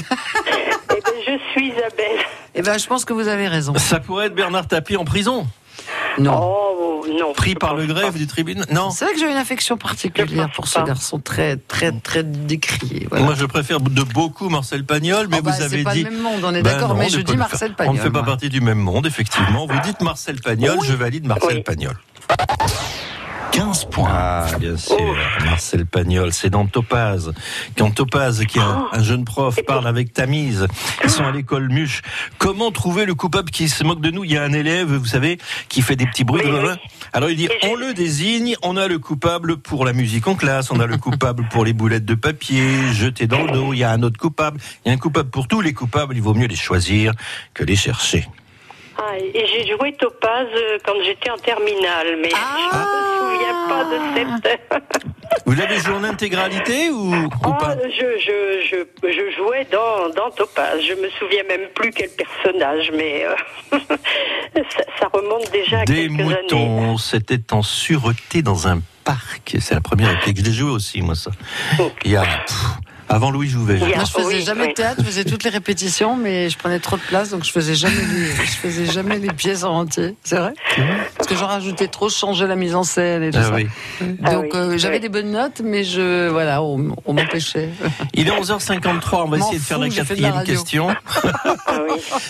[0.92, 2.26] Eh ben, je suis Isabelle.
[2.56, 3.74] Eh ben, je pense que vous avez raison.
[3.78, 5.48] Ça pourrait être Bernard Tapie en prison,
[6.18, 6.38] Non.
[6.42, 6.89] Oh
[7.20, 7.34] non.
[7.34, 8.12] pris par le pas.
[8.12, 8.66] du tribunal.
[8.72, 8.90] Non.
[8.92, 10.84] C'est vrai que j'ai une affection particulière pour ce pas.
[10.84, 13.08] garçon très, très, très décrié.
[13.10, 13.26] Voilà.
[13.26, 16.04] Moi, je préfère de beaucoup Marcel Pagnol, mais Oh, bah, vous avez c'est pas dit.
[16.04, 17.96] le même monde, on est Ben d'accord, non, mais on je dis Marcel On Pagnol.
[17.96, 18.26] ne fait pas moi.
[18.28, 19.66] partie du même monde, effectivement.
[19.68, 21.64] Vous dites Marcel Pagnol, je valide Marcel Oui.
[21.64, 21.96] Pagnol.
[23.52, 24.10] 15 points.
[24.12, 27.32] Ah, bien sûr, Marcel Pagnol, c'est dans Topaz.
[27.78, 30.68] Quand Topaz, qui est un, un jeune prof, parle avec Tamise,
[31.04, 32.02] ils sont à l'école Muche.
[32.38, 34.24] Comment trouver le coupable qui se moque de nous?
[34.24, 36.42] Il y a un élève, vous savez, qui fait des petits bruits.
[36.46, 36.76] Oui, oui.
[37.14, 40.72] Alors il dit, on le désigne, on a le coupable pour la musique en classe,
[40.72, 43.84] on a le coupable pour les boulettes de papier jetées dans le dos, il y
[43.84, 46.34] a un autre coupable, il y a un coupable pour tous les coupables, il vaut
[46.34, 47.14] mieux les choisir
[47.54, 48.28] que les chercher.
[49.02, 53.84] Ah, et j'ai joué Topaz euh, quand j'étais en terminale, mais je me souviens pas
[53.86, 53.98] de
[54.44, 54.60] cette.
[55.46, 60.10] Vous l'avez joué en intégralité ou, ou Ah, pas je, je, je, je jouais dans,
[60.10, 60.80] dans Topaz.
[60.82, 63.36] Je me souviens même plus quel personnage, mais euh,
[64.56, 66.24] ça, ça remonte déjà à Des quelques années.
[66.24, 69.56] moutons, c'était en sûreté dans un parc.
[69.60, 70.40] C'est la première réplique.
[70.40, 71.32] Je l'ai joué aussi, moi, ça.
[72.06, 72.56] Il y a, pff,
[73.10, 73.78] avant Louis Jouvet.
[73.80, 76.80] je Moi, je faisais jamais de théâtre, je faisais toutes les répétitions, mais je prenais
[76.80, 80.16] trop de place, donc je faisais jamais les, je faisais jamais les pièces en entier.
[80.24, 80.54] C'est vrai
[81.18, 83.54] Parce que j'en rajoutais trop, je changeais la mise en scène et tout Ah ça.
[83.56, 83.68] oui.
[84.32, 87.70] Donc euh, j'avais des bonnes notes, mais je voilà, on, on m'empêchait.
[88.14, 90.88] Il est 11h53, on va essayer de faire la quatrième question.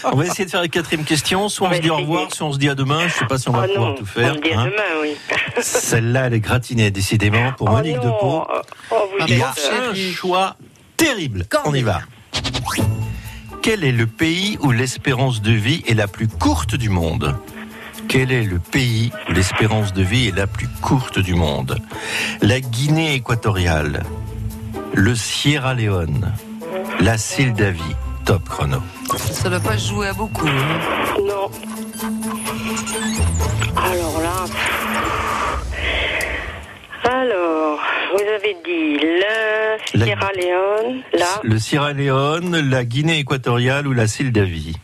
[0.05, 1.49] on va essayer de faire la quatrième question.
[1.49, 3.07] Soit on, se dit au revoir, soit on se dit à demain.
[3.07, 4.33] Je sais pas si on va Ah pouvoir non, tout faire.
[4.37, 4.65] on dit à hein.
[4.65, 5.15] demain, oui.
[5.61, 8.47] Celle-là, elle est gratinée, décidément, pour Monique non, de Pau.
[8.91, 8.95] oh,
[9.27, 9.49] Il y a
[9.89, 10.55] un choix
[10.99, 11.45] terrible.
[11.65, 12.01] On y va.
[13.61, 17.35] Quel est le pays où l'espérance de vie est la plus courte du monde?
[18.07, 21.77] Quel est le pays où l'espérance de vie est la plus courte du monde?
[22.41, 24.03] La Guinée équatoriale,
[24.93, 26.33] le Sierra Leone,
[26.99, 27.95] la Sildavie.
[28.25, 28.77] Top chrono.
[29.17, 30.45] Ça ne doit pas jouer à beaucoup.
[30.47, 30.79] hein.
[31.25, 31.49] Non.
[33.75, 34.45] Alors là.
[37.09, 37.79] Alors,
[38.23, 41.25] vous avez dit la La- Sierra Leone, là.
[41.43, 44.75] Le Sierra Leone, la Guinée équatoriale ou la Sildavie?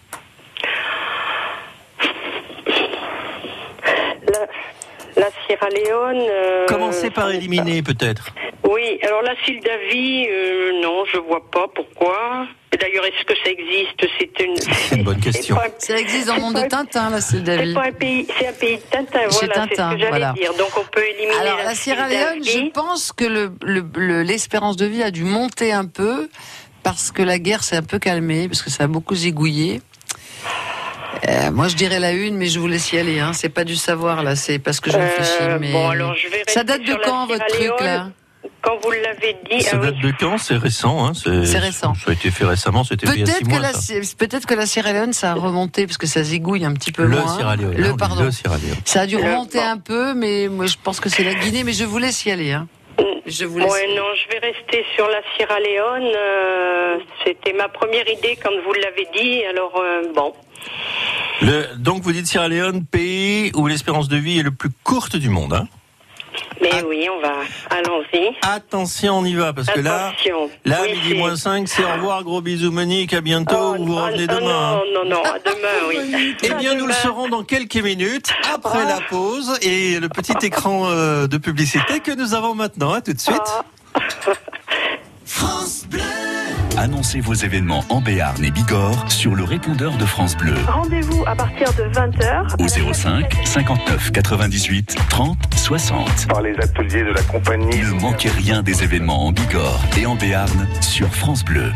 [4.27, 6.25] La, la Sierra Leone.
[6.29, 8.33] euh, Commencez par éliminer peut-être.
[8.68, 12.47] Oui, alors la Sildavie, euh, non, je vois pas pourquoi.
[12.80, 14.05] D'ailleurs, est-ce que ça existe?
[14.20, 14.55] C'est une.
[14.89, 15.55] C'est une bonne question.
[15.78, 17.70] Ça existe dans le monde de Tintin, la Sildavie.
[17.70, 20.09] C'est pas un pays, c'est un pays de Tintin, voilà, c'est ce Tintin, que j'allais
[20.09, 20.34] voilà.
[20.34, 20.53] dire.
[20.55, 24.24] Donc on peut éliminer Alors, la, la Sierra Leone, je pense que le- le- le-
[24.24, 26.28] l'espérance de vie a dû monter un peu
[26.84, 29.80] parce que la guerre s'est un peu calmée, parce que ça a beaucoup zigouillé.
[31.28, 33.20] Euh, moi, je dirais la une, mais je vous laisse y aller.
[33.20, 33.32] Hein.
[33.34, 35.59] C'est pas du savoir là, c'est parce que je Euh, réfléchis.
[35.61, 38.09] Mais bon, alors, je vais ça date de quand votre truc là?
[38.61, 40.37] Quand vous l'avez dit, Ça ah oui, date de quand?
[40.37, 41.05] C'est récent.
[41.07, 41.93] Hein C'est récent.
[41.95, 43.59] Ça a été fait récemment, c'était fait il y a six Peut-être que, mois.
[43.59, 43.71] la,
[44.17, 47.03] peut-être que la Sierra Leone, ça a remonté parce que ça zigouille un petit peu
[47.03, 47.27] Le moins.
[47.35, 47.71] Sierra Leone.
[47.71, 48.23] hein, on Le dit pardon.
[48.23, 48.75] Le Sierra Leone.
[48.85, 51.63] Ça a dû remonter un peu, mais moi je pense que c'est la Guinée.
[51.63, 52.51] Mais je vous laisse y aller.
[52.53, 52.67] Hein.
[53.27, 53.71] Je vous laisse.
[53.71, 56.11] Ouais, non, je vais rester sur la Sierra Leone.
[56.15, 59.43] euh, C'était ma première idée quand vous l'avez dit.
[59.45, 60.33] Alors, euh, bon.
[61.41, 65.15] Le- donc vous dites Sierra Leone, pays où l'espérance de vie est le plus courte
[65.15, 65.53] du monde.
[65.53, 65.67] Hein
[66.74, 67.34] Mais oui, on va.
[67.70, 68.32] Allons-y.
[68.41, 70.13] Attention, on y va, parce que là,
[70.66, 73.95] là, Oui, midi c'est- moins 5, c'est au revoir, gros bisous Monique, à bientôt, vous
[73.95, 74.74] revenez Ah, demain.
[74.74, 74.82] hein.
[74.93, 76.36] non, non, non, à demain, oui.
[76.43, 78.99] Eh bien, nous le saurons dans quelques minutes, après Ah.
[78.99, 82.93] la pause et le petit écran euh, de publicité que nous avons maintenant.
[82.93, 83.38] À tout de suite.
[85.26, 86.01] France Bleu.
[86.86, 91.36] Annoncez vos événements en Béarn et Bigorre sur le répondeur de France Bleu Rendez-vous à
[91.36, 92.63] partir de 20h.
[92.63, 96.27] au 05 59 98 30 60.
[96.27, 97.79] Par les ateliers de la compagnie.
[97.79, 101.71] Ne manquez rien des événements en Bigorre et en Béarn sur France Bleu.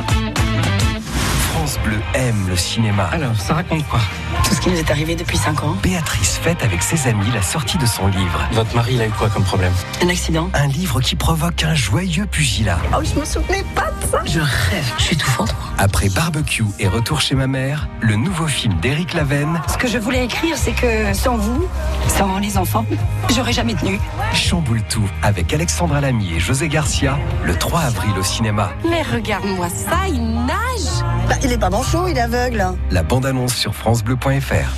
[1.69, 3.03] France Bleu aime le cinéma.
[3.11, 3.99] Alors, ça raconte quoi?
[4.43, 5.75] Tout ce qui nous est arrivé depuis 5 ans.
[5.83, 8.47] Béatrice fête avec ses amis la sortie de son livre.
[8.53, 9.73] Votre mari, il a eu quoi comme problème?
[10.03, 10.49] Un accident.
[10.55, 12.79] Un livre qui provoque un joyeux pugilat.
[12.91, 14.21] Oh, je me souvenais pas de ça.
[14.25, 14.93] Je rêve.
[14.97, 15.53] Je suis étouffante.
[15.77, 19.97] Après Barbecue et Retour chez ma mère, le nouveau film d'Éric Lavenne Ce que je
[19.97, 21.67] voulais écrire, c'est que sans vous,
[22.07, 22.85] sans les enfants,
[23.33, 23.99] j'aurais jamais tenu.
[24.33, 28.71] chamboule tout avec Alexandra Lamy et José Garcia le 3 avril au cinéma.
[28.89, 32.65] Mais regarde-moi ça, il nage bah, Il est pas manchot, il est aveugle.
[32.89, 34.73] La bande-annonce sur francebleu.fr.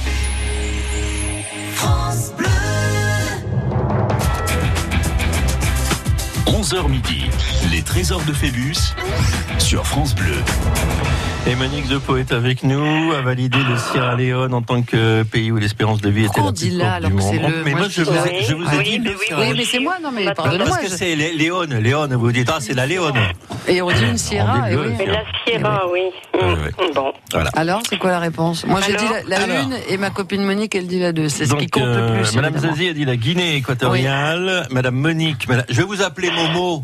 [1.76, 2.48] France Bleu.
[6.48, 7.30] 11h midi,
[7.72, 8.96] les trésors de Phébus
[9.60, 10.38] sur France Bleu.
[11.48, 15.52] Et Monique de est avec nous, a validé le Sierra Leone en tant que pays
[15.52, 17.52] où l'espérance de vie était Pourquoi la on plus dit là courte alors du monde.
[17.52, 17.64] le.
[17.66, 19.80] Mais moi, je vous ai, je vous ai Oui, dit mais le oui, mais c'est
[19.80, 20.78] moi, non mais Parce pardonne-moi.
[20.78, 23.16] que je- c'est Lé- Léone, Léone, vous dites, ah, c'est la Léone.
[23.68, 24.94] Et on dit une Sierra, et oui.
[25.00, 26.02] Et la Sierra, oui.
[26.36, 27.12] Mm, Bon.
[27.32, 27.50] Voilà.
[27.56, 28.66] Alors, c'est quoi la réponse?
[28.68, 29.64] Moi, j'ai dit la, la Alors.
[29.66, 31.28] une et ma copine Monique, elle dit la deux.
[31.28, 32.36] C'est ce qui compte le euh, plus.
[32.36, 32.76] Madame évidemment.
[32.76, 34.68] Zazie a dit la Guinée équatoriale.
[34.70, 36.82] Madame Monique, madame- je vais vous appeler Momo.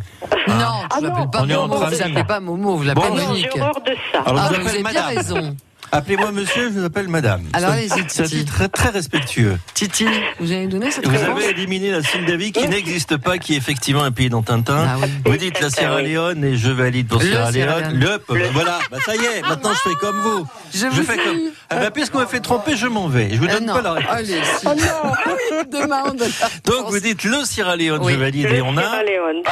[0.47, 0.55] Non,
[0.97, 1.73] je l'appelle pas On est Momo.
[1.75, 3.49] entre Vous appelez pas Momo, vous l'appelez Bon, Monique.
[3.53, 4.23] J'ai horreur de ça.
[4.49, 5.55] Vous avez bien raison.
[5.91, 7.43] Appelez-moi monsieur, je vous appelle madame.
[7.53, 8.43] Alors, allez-y, Titi.
[8.45, 9.57] très, très respectueux.
[9.73, 10.05] Titi,
[10.39, 13.57] vous avez donné cette Vous réponse avez éliminé la Sildavie qui n'existe pas, qui est
[13.57, 14.85] effectivement un pays dans Tintin.
[14.88, 15.09] Ah oui.
[15.25, 17.99] Vous dites la Sierra Leone et je valide pour Le Sierra Leone.
[17.99, 18.19] Le,
[18.51, 20.45] voilà, bah, ça y est, maintenant je fais comme vous.
[20.73, 21.23] Je vous fais suis.
[21.23, 21.39] comme.
[21.69, 23.29] Ah bah, puisqu'on m'a fait tromper, je m'en vais.
[23.31, 23.73] Je vous Euh, donne non.
[23.73, 24.11] pas la réponse.
[24.11, 24.67] Allez, si.
[24.67, 28.13] Oh non, demain on donne la Donc vous dites le Sierra Leone, Oui.
[28.13, 29.43] je valide et Le on Sierra a Leone.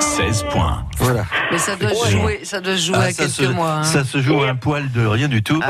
[0.00, 0.84] 16 points.
[0.98, 1.24] voilà.
[1.50, 2.10] Mais ça doit Ouais.
[2.10, 3.70] jouer, ça doit jouer Ah, à ça quelques se, mois.
[3.72, 3.82] hein.
[3.82, 5.60] ça se joue à un poil de rien du tout.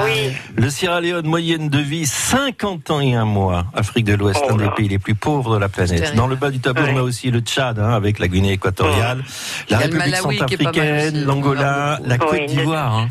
[0.57, 3.67] Le Sierra Leone, moyenne de vie, 50 ans et un mois.
[3.75, 6.15] Afrique de l'Ouest, Oh un des pays les plus pauvres de la planète.
[6.15, 9.23] Dans le bas du tableau, on a aussi le Tchad, hein, avec la Guinée équatoriale,
[9.69, 12.95] y la République centrafricaine, l'Angola, la Côte Oui, d'Ivoire.
[12.95, 13.09] hein.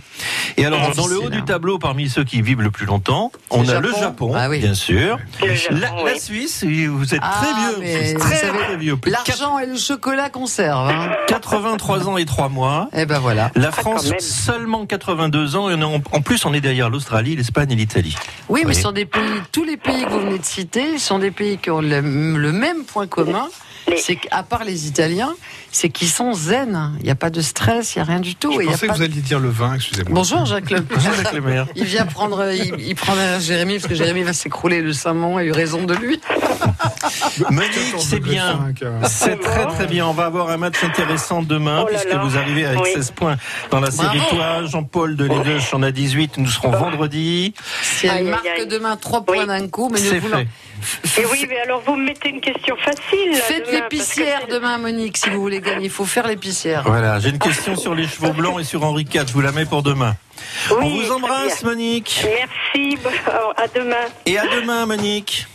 [0.57, 3.31] Et alors, Ouais, dans le haut du tableau, parmi ceux qui vivent le plus longtemps,
[3.49, 4.33] on a le Japon.
[4.35, 4.59] Ah oui.
[4.59, 5.17] bien sûr.
[5.41, 6.19] Japon, la.
[6.19, 7.75] Suisse, vous êtes Ah, très vieux.
[7.77, 8.97] vous êtes très, savez, très vieux.
[9.07, 10.89] L'argent et le chocolat conservent.
[10.89, 11.09] Hein.
[11.27, 12.89] 83 ans et 3 mois.
[12.93, 13.51] Eh ben voilà.
[13.55, 15.69] La Ah, France, seulement 82 ans.
[15.69, 18.15] Et on en plus, on est derrière l'Australie, l'Espagne et l'Italie.
[18.49, 18.75] Oui, mais Oui.
[18.75, 19.21] ce sont des pays,
[19.53, 22.51] tous les pays que vous venez de citer sont des pays qui ont le, le
[22.51, 23.47] même point commun.
[23.97, 25.35] C'est qu'à part les Italiens,
[25.71, 26.93] c'est qu'ils sont zen.
[27.01, 28.51] Il n'y a pas de stress, il n'y a rien du tout.
[28.53, 30.11] Je Et il y a pensais pas que vous de- alliez dire le vin, excusez-moi.
[30.11, 31.11] Bonjour Jacques Le Bonjour.
[31.75, 35.43] Il vient prendre, il, il prend Jérémy parce que Jérémy va s'écrouler le Saint-Mont a
[35.43, 36.19] eu raison de lui.
[37.49, 38.73] Monique, c'est bien.
[39.07, 40.07] C'est très très bien.
[40.07, 42.23] On va avoir un match intéressant demain Oh là puisque là.
[42.23, 42.89] vous arrivez avec Oui.
[42.93, 43.37] 16 points
[43.71, 44.35] dans la série Bravo.
[44.35, 44.65] Toi.
[44.65, 46.37] Jean-Paul de Lédeuche en a 18.
[46.37, 47.53] Nous serons vendredi.
[47.81, 48.67] Si elle Aïe, aïe, marque aïe.
[48.67, 50.37] demain trois points d'un coup, mais nous C'est voulons.
[50.37, 51.21] fait.
[51.21, 53.31] Et oui, mais alors vous me mettez une question facile.
[53.31, 55.85] là, Faites l'épicière demain, Monique, si vous voulez gagner.
[55.85, 56.83] Il faut faire l'épicière.
[56.85, 59.25] Voilà, j'ai une question sur les chevaux blancs et sur Henri IV.
[59.27, 60.15] Je vous la mets pour demain.
[60.71, 61.63] Oui, On vous embrasse.
[61.63, 62.23] Monique.
[62.25, 62.97] Merci,
[63.27, 63.95] alors, à demain.
[64.25, 65.47] Et à demain, Monique.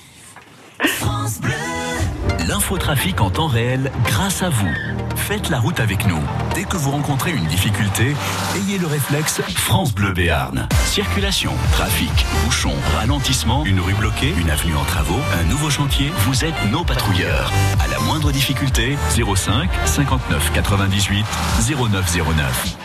[2.49, 4.73] L'infotrafic en temps réel grâce à vous.
[5.17, 6.21] Faites la route avec nous.
[6.55, 8.15] Dès que vous rencontrez une difficulté,
[8.57, 10.69] ayez le réflexe France Bleu Béarn.
[10.85, 12.11] Circulation, trafic,
[12.45, 16.83] bouchon, ralentissement, une rue bloquée, une avenue en travaux, un nouveau chantier, vous êtes nos
[16.83, 17.53] patrouilleurs.
[17.79, 21.27] À la moindre difficulté, 05 59 98
[21.69, 22.77] 0909.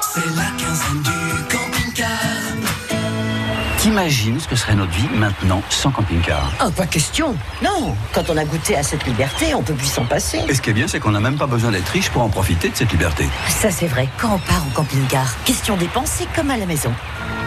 [0.00, 1.25] C'est la quinzaine du.
[3.86, 7.36] T'imagines ce que serait notre vie maintenant sans camping-car Ah, pas question.
[7.62, 10.40] Non, quand on a goûté à cette liberté, on peut plus s'en passer.
[10.48, 12.28] Et ce qui est bien, c'est qu'on n'a même pas besoin d'être riche pour en
[12.28, 13.28] profiter de cette liberté.
[13.48, 14.08] Ça, c'est vrai.
[14.18, 16.92] Quand on part en camping-car, question dépenser comme à la maison.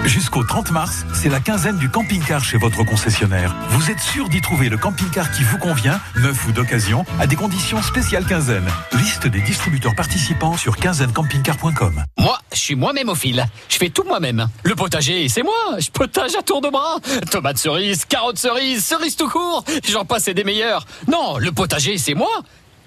[0.06, 3.54] Jusqu'au 30 mars, c'est la quinzaine du camping-car chez votre concessionnaire.
[3.72, 7.36] Vous êtes sûr d'y trouver le camping-car qui vous convient, neuf ou d'occasion, à des
[7.36, 8.66] conditions spéciales quinzaine.
[8.94, 12.06] Liste des distributeurs participants sur quinzainecampingcar.com.
[12.18, 13.46] Moi, je suis moi-même au fil.
[13.68, 14.48] Je fais tout moi-même.
[14.64, 15.78] Le potager, c'est moi.
[15.80, 16.98] Je potage à tour de bras.
[17.32, 19.64] Tomates cerises, carottes cerises, cerises tout court.
[19.88, 20.86] J'en passe et des meilleurs.
[21.08, 22.30] Non, le potager, c'est moi.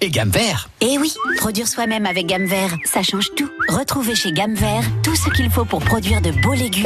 [0.00, 0.68] Et gamme vert.
[0.80, 3.48] Et oui, produire soi-même avec Gamme Vert, ça change tout.
[3.68, 6.72] Retrouvez chez Gamme Vert tout ce qu'il faut pour produire de beaux légumes.